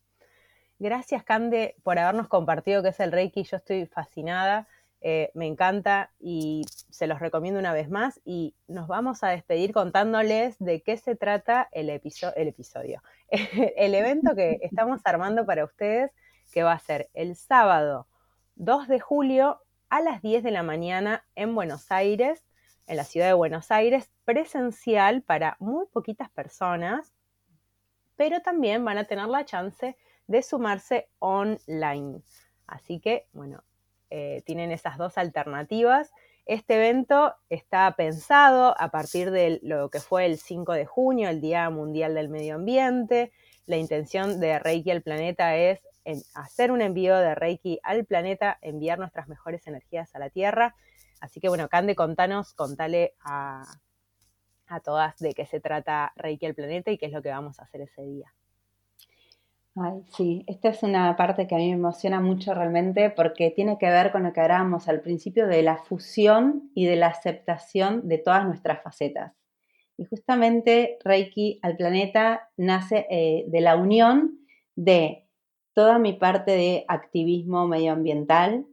[0.80, 3.44] Gracias, Cande, por habernos compartido qué es el Reiki.
[3.44, 4.68] Yo estoy fascinada.
[5.04, 9.74] Eh, me encanta y se los recomiendo una vez más y nos vamos a despedir
[9.74, 16.12] contándoles de qué se trata el, el episodio, el evento que estamos armando para ustedes,
[16.52, 18.08] que va a ser el sábado
[18.56, 22.46] 2 de julio a las 10 de la mañana en Buenos Aires,
[22.86, 27.12] en la ciudad de Buenos Aires, presencial para muy poquitas personas,
[28.16, 29.98] pero también van a tener la chance
[30.28, 32.22] de sumarse online.
[32.68, 33.64] Así que, bueno,
[34.12, 36.12] eh, tienen esas dos alternativas.
[36.46, 41.40] Este evento está pensado a partir de lo que fue el 5 de junio, el
[41.40, 43.32] Día Mundial del Medio Ambiente.
[43.66, 45.80] La intención de Reiki al Planeta es
[46.34, 50.76] hacer un envío de Reiki al planeta, enviar nuestras mejores energías a la Tierra.
[51.22, 53.64] Así que bueno, Cande, contanos, contale a,
[54.68, 57.60] a todas de qué se trata Reiki al Planeta y qué es lo que vamos
[57.60, 58.34] a hacer ese día.
[60.10, 63.90] Sí, esta es una parte que a mí me emociona mucho realmente porque tiene que
[63.90, 68.18] ver con lo que hablábamos al principio de la fusión y de la aceptación de
[68.18, 69.34] todas nuestras facetas.
[69.96, 74.40] Y justamente Reiki al planeta nace eh, de la unión
[74.76, 75.26] de
[75.74, 78.66] toda mi parte de activismo medioambiental,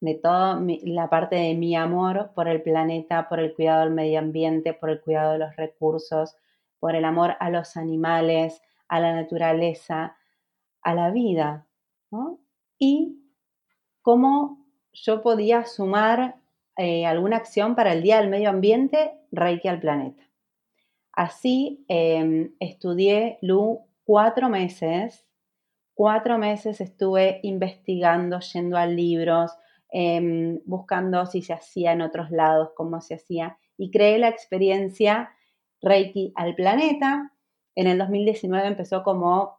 [0.00, 4.20] de toda la parte de mi amor por el planeta, por el cuidado del medio
[4.20, 6.36] ambiente, por el cuidado de los recursos,
[6.78, 8.60] por el amor a los animales,
[8.94, 10.16] a la naturaleza,
[10.80, 11.66] a la vida,
[12.78, 13.18] y
[14.02, 16.36] cómo yo podía sumar
[16.76, 20.22] eh, alguna acción para el Día del Medio Ambiente, Reiki al planeta.
[21.10, 25.26] Así em, estudié Lu cuatro meses,
[25.94, 29.50] cuatro meses estuve investigando, yendo a libros,
[29.90, 35.30] em, buscando si se hacía en otros lados, cómo se hacía, y creé la experiencia
[35.82, 37.33] Reiki al planeta,
[37.74, 39.58] en el 2019 empezó como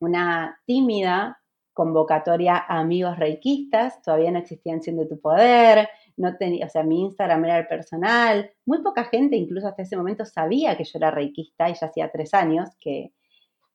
[0.00, 1.40] una tímida
[1.72, 7.02] convocatoria a amigos reikistas, todavía no existía Siendo tu Poder, no tenía, o sea, mi
[7.02, 11.12] Instagram era el personal, muy poca gente incluso hasta ese momento sabía que yo era
[11.12, 13.12] reikista y ya hacía tres años que,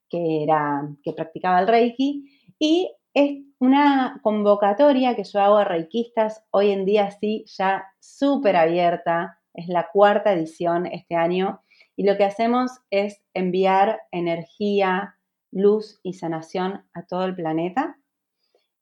[0.09, 2.29] que, era, que practicaba el reiki.
[2.59, 8.57] Y es una convocatoria que yo hago a reikistas hoy en día sí, ya súper
[8.57, 11.62] abierta, es la cuarta edición este año
[11.95, 15.17] y lo que hacemos es enviar energía,
[15.51, 17.97] luz y sanación a todo el planeta.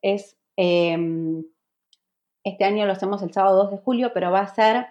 [0.01, 1.43] Es, em,
[2.43, 4.87] este año lo hacemos el sábado 2 de julio, pero va a ser,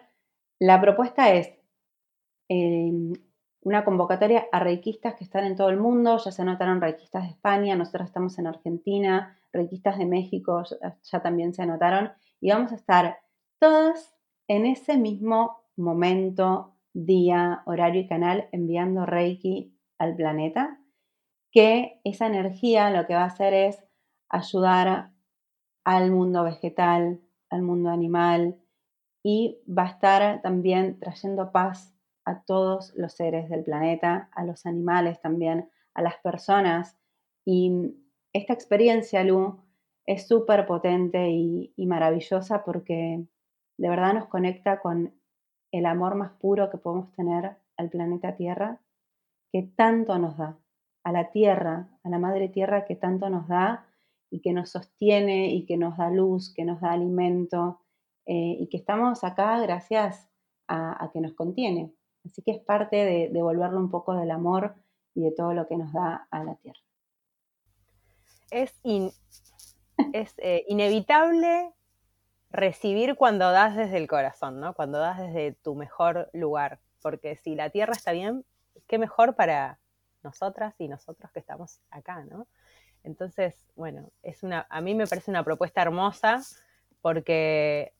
[0.59, 1.53] la propuesta es
[2.49, 3.13] em,
[3.63, 7.31] una convocatoria a reikistas que están en todo el mundo, ya se anotaron reikistas de
[7.31, 10.63] España, nosotros estamos en Argentina, reikistas de México
[11.03, 13.19] ya también se anotaron, y vamos a estar
[13.59, 14.15] todas
[14.49, 20.81] en ese mismo momento día, horario y canal enviando Reiki al planeta,
[21.53, 23.83] que esa energía lo que va a hacer es
[24.29, 25.13] ayudar
[25.85, 27.21] al mundo vegetal,
[27.51, 28.61] al mundo animal
[29.23, 34.67] y va a estar también trayendo paz a todos los seres del planeta, a los
[34.67, 36.97] animales también, a las personas.
[37.45, 37.95] Y
[38.33, 39.61] esta experiencia, Lu,
[40.07, 43.25] es súper potente y, y maravillosa porque
[43.79, 45.20] de verdad nos conecta con
[45.73, 48.81] el amor más puro que podemos tener al planeta Tierra,
[49.53, 50.59] que tanto nos da,
[51.03, 53.87] a la Tierra, a la Madre Tierra que tanto nos da
[54.31, 57.81] y que nos sostiene y que nos da luz, que nos da alimento
[58.27, 60.29] eh, y que estamos acá gracias
[60.69, 61.93] a, que nos contiene.
[62.25, 64.75] Así que es parte de devolverle un poco del amor
[65.15, 66.79] y de todo lo que nos da a la Tierra.
[68.51, 68.79] Es,
[70.13, 71.73] es eh, inevitable
[72.51, 74.75] recibir cuando das desde el corazón, ¿no?
[74.75, 76.81] Cuando das desde tu mejor lugar.
[77.03, 78.45] Porque si la tierra está bien,
[78.87, 79.79] qué mejor para
[80.23, 82.47] nosotras y nosotros que estamos acá, ¿no?
[83.03, 86.43] Entonces, bueno, es una, a mí me parece una propuesta hermosa
[87.01, 87.95] porque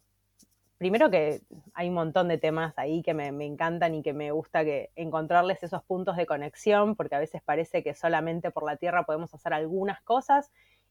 [0.81, 1.43] primero que
[1.75, 5.63] hay un montón de temas ahí que me, encantan y que me gusta que encontrarles
[5.63, 9.53] esos puntos de conexión, porque a veces parece que solamente por la tierra podemos hacer
[9.53, 10.51] algunas cosas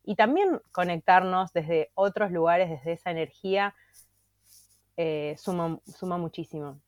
[0.09, 3.75] y también conectarnos desde otros lugares, desde esa energía,
[4.97, 6.81] eh, suma, suma muchísimo.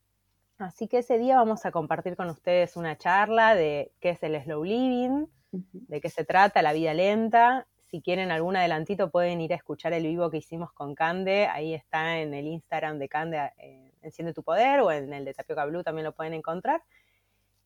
[0.57, 4.41] Así que ese día vamos a compartir con ustedes una charla de qué es el
[4.43, 7.67] slow living, de qué se trata la vida lenta.
[7.91, 11.45] Si quieren algún adelantito pueden ir a escuchar el vivo que hicimos con Cande.
[11.45, 15.35] Ahí está en el Instagram de Cande, eh, Enciende tu Poder, o en el de
[15.35, 16.81] Tapioca Blue también lo pueden encontrar.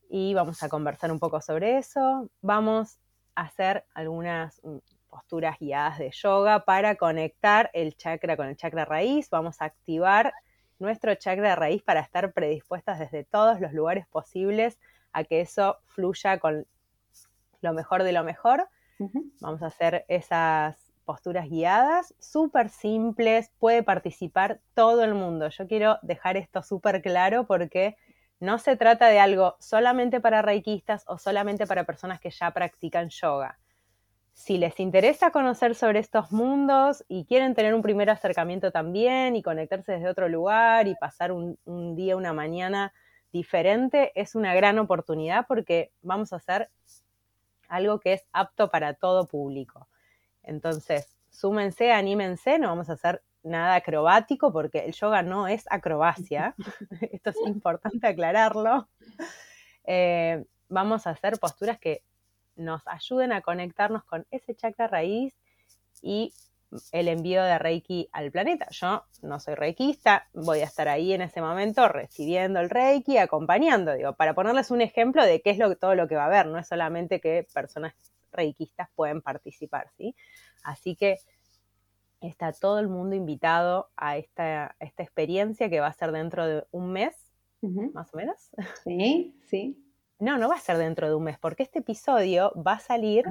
[0.09, 2.29] Y vamos a conversar un poco sobre eso.
[2.41, 2.99] Vamos
[3.35, 4.61] a hacer algunas
[5.15, 9.29] posturas guiadas de yoga para conectar el chakra con el chakra raíz.
[9.29, 10.33] Vamos a activar
[10.77, 14.77] nuestro chakra raíz para estar predispuestas desde todos los lugares posibles
[15.13, 16.67] a que eso fluya con
[17.61, 18.67] lo mejor de lo mejor.
[19.39, 25.47] Vamos a hacer esas posturas guiadas, súper simples, puede participar todo el mundo.
[25.47, 27.95] Yo quiero dejar esto súper claro porque
[28.41, 33.07] no se trata de algo solamente para reikistas o solamente para personas que ya practican
[33.07, 33.57] yoga
[34.35, 39.41] si les interesa conocer sobre estos mundos y quieren tener un primer acercamiento también y
[39.41, 41.57] conectarse desde otro lugar y pasar un,
[41.95, 42.93] día, una mañana
[43.31, 46.69] diferente, es una gran oportunidad porque vamos a hacer
[47.69, 49.87] algo que es apto para todo público.
[50.43, 56.55] Entonces, súmense, anímense, no vamos a hacer nada acrobático porque el yoga no es acrobacia.
[57.13, 58.89] Esto es importante aclararlo.
[59.85, 62.03] Eh, vamos a hacer posturas que
[62.55, 65.33] nos ayuden a conectarnos con ese chakra raíz
[66.01, 66.33] y
[66.91, 68.67] el envío de Reiki al planeta.
[68.71, 73.93] Yo no soy reikista, voy a estar ahí en ese momento recibiendo el Reiki, acompañando,
[73.93, 76.47] digo, para ponerles un ejemplo de qué es lo, todo lo que va a haber,
[76.47, 77.93] no es solamente que personas
[78.31, 80.15] reikistas pueden participar, ¿sí?
[80.63, 81.19] Así que
[82.21, 86.65] está todo el mundo invitado a esta, esta experiencia que va a ser dentro de
[86.71, 87.15] un mes,
[87.93, 88.51] más o menos.
[88.83, 89.84] Sí, sí.
[90.25, 93.25] No, no va a ser dentro de un mes, porque este episodio va a salir,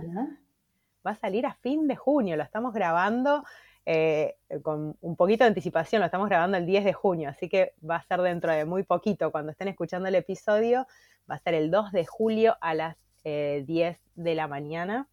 [1.05, 2.37] va a salir a fin de junio.
[2.37, 3.43] Lo estamos grabando
[3.85, 7.75] eh, con un poquito de anticipación, lo estamos grabando el 10 de junio, así que
[7.83, 9.33] va a ser dentro de muy poquito.
[9.33, 10.87] Cuando estén escuchando el episodio,
[11.29, 15.09] va a ser el 2 de julio a las 10 eh, de la mañana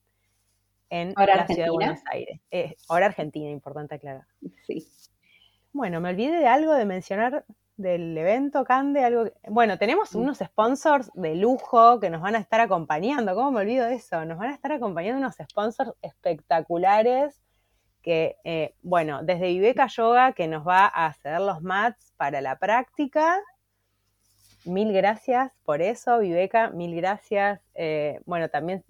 [0.92, 2.42] en la ciudad de Buenos Aires.
[2.52, 4.28] Eh, hora argentina, importante aclarar.
[4.68, 4.88] Sí.
[5.74, 7.44] Bueno, me olvidé de algo de mencionar
[7.82, 9.04] del evento, Cande?
[9.04, 13.36] Algo Bueno, tenemos unos sponsors de lujo que nos van a estar acompañando.
[13.36, 14.24] ¿Cómo me olvido de eso?
[14.26, 17.42] Nos van a estar acompañando unos sponsors espectaculares
[18.02, 22.58] que, eh, bueno, desde Viveca Yoga, que nos va a hacer los mats para la
[22.58, 23.40] práctica.
[24.64, 27.62] Mil gracias por eso, Viveca, mil gracias.
[27.74, 28.84] Eh, bueno, también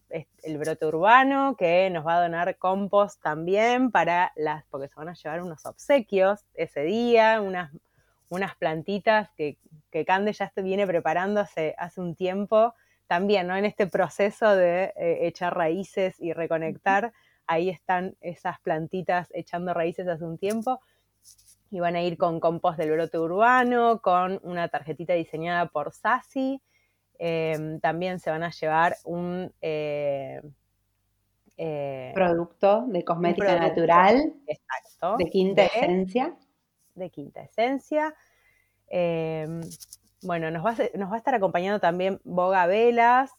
[0.44, 5.08] el brote urbano, que nos va a donar compost también para las, porque se van
[5.08, 7.72] a llevar unos obsequios ese día, unas
[8.32, 9.58] unas plantitas que,
[9.92, 12.74] que Cande ya viene preparando hace, hace un tiempo,
[13.06, 13.58] también, ¿no?
[13.58, 17.12] En este proceso de eh, echar raíces y reconectar,
[17.46, 20.80] ahí están esas plantitas echando raíces hace un tiempo.
[21.72, 26.62] Y van a ir con compost del brote urbano, con una tarjetita diseñada por Sassy.
[27.20, 30.42] Em, también se van a llevar un eh,
[31.58, 34.36] eh, producto de cosmética natural.
[34.48, 35.18] Exacto.
[35.18, 36.34] De quinta esencia
[36.96, 38.14] de Quinta Esencia.
[38.88, 39.62] Em,
[40.22, 43.32] bueno, nos va, a, estar acompañando también Boga Velas,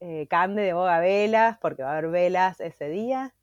[0.00, 3.34] eh, Cande de Boga Velas, porque va a haber velas ese día.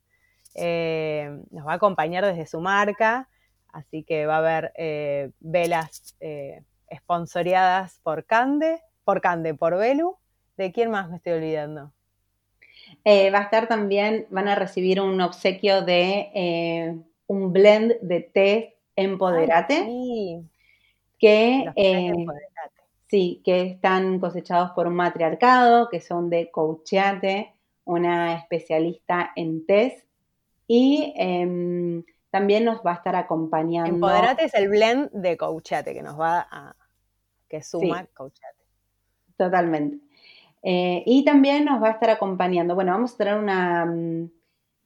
[0.54, 3.28] Em, nos va a acompañar desde su marca,
[3.74, 6.64] así que va a haber eh, velas eh,
[8.04, 10.18] por Cande, por Cande, por Velu.
[10.58, 11.92] ¿De quién más me estoy olvidando?
[13.06, 19.88] va a estar también, van a recibir un obsequio de un blend de té Empoderate.
[21.20, 22.14] Que, eh,
[23.08, 27.54] sí, que están cosechados por un matriarcado, que son de Coachate,
[27.86, 30.06] una especialista en test.
[30.68, 33.90] Y em, también nos va a estar acompañando.
[33.90, 36.76] Empoderate es el blend de Coachate que nos va a.
[37.50, 38.58] que suma Coachate.
[39.38, 39.98] Totalmente.
[40.64, 42.76] Eh, y también nos va a estar acompañando.
[42.76, 43.86] Bueno, vamos a tener una.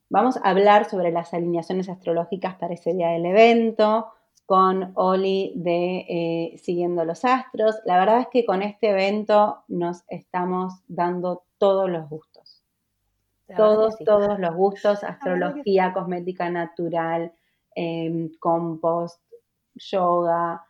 [0.10, 4.12] Vamos a hablar sobre las alineaciones astrológicas para ese día del evento
[4.46, 7.78] con Oli de eh, Siguiendo los Astros.
[7.86, 12.62] La verdad es que con este evento nos estamos dando todos los gustos.
[13.56, 17.32] todos, todos los gustos, astrología, cosmética natural,
[17.76, 19.22] em, compost,
[19.76, 20.66] yoga,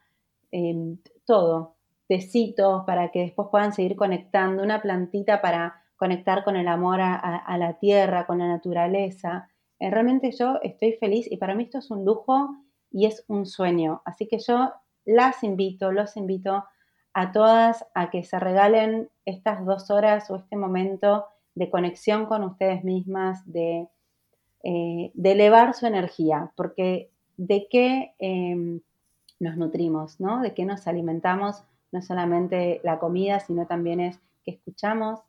[0.52, 1.76] em, todo.
[2.08, 7.58] Tecitos para que después puedan seguir conectando, una plantita para conectar con el amor a,
[7.58, 9.48] la tierra, con la naturaleza.
[9.80, 12.56] Eh, realmente yo estoy feliz y para mí esto es un lujo
[12.92, 14.02] y es un sueño.
[14.06, 14.72] Así que yo
[15.06, 16.66] las invito, los invito
[17.14, 21.26] a todas a que se regalen estas dos horas o este momento
[21.56, 23.88] de conexión con ustedes mismas, de,
[24.64, 28.82] eh, elevar su energía, porque de qué em,
[29.40, 30.42] nos nutrimos, ¿no?
[30.42, 35.20] De qué nos alimentamos, no solamente la comida, sino también es que escuchamos,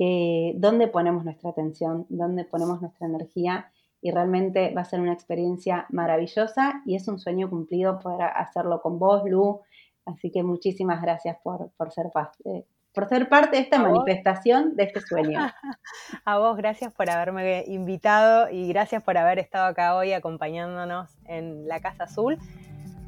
[0.00, 3.70] que dónde ponemos nuestra atención, dónde ponemos nuestra energía
[4.00, 8.80] y realmente va a ser una experiencia maravillosa y es un sueño cumplido poder hacerlo
[8.80, 9.60] con vos, Lu.
[10.06, 12.06] Así que muchísimas gracias por, ser,
[12.46, 15.38] eh, por ser parte de esta manifestación de este sueño.
[16.24, 21.68] A vos, gracias por haberme invitado y gracias por haber estado acá hoy acompañándonos en
[21.68, 22.38] la Casa Azul.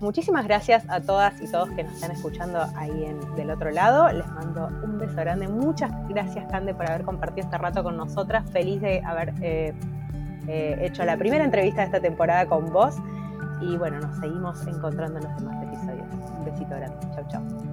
[0.02, 4.12] Muchísimas gracias a todas y todos que nos están escuchando ahí del otro lado.
[4.12, 5.46] Les mando un beso grande.
[5.46, 8.44] Muchas gracias, Cande, por haber compartido este rato con nosotras.
[8.50, 9.72] Feliz de haber eh,
[10.48, 12.96] eh, hecho la primera entrevista de esta temporada con vos.
[13.60, 16.06] Y bueno, nos seguimos encontrando en los demás episodios.
[16.36, 16.96] Un besito grande.
[17.14, 17.71] Chau, chau.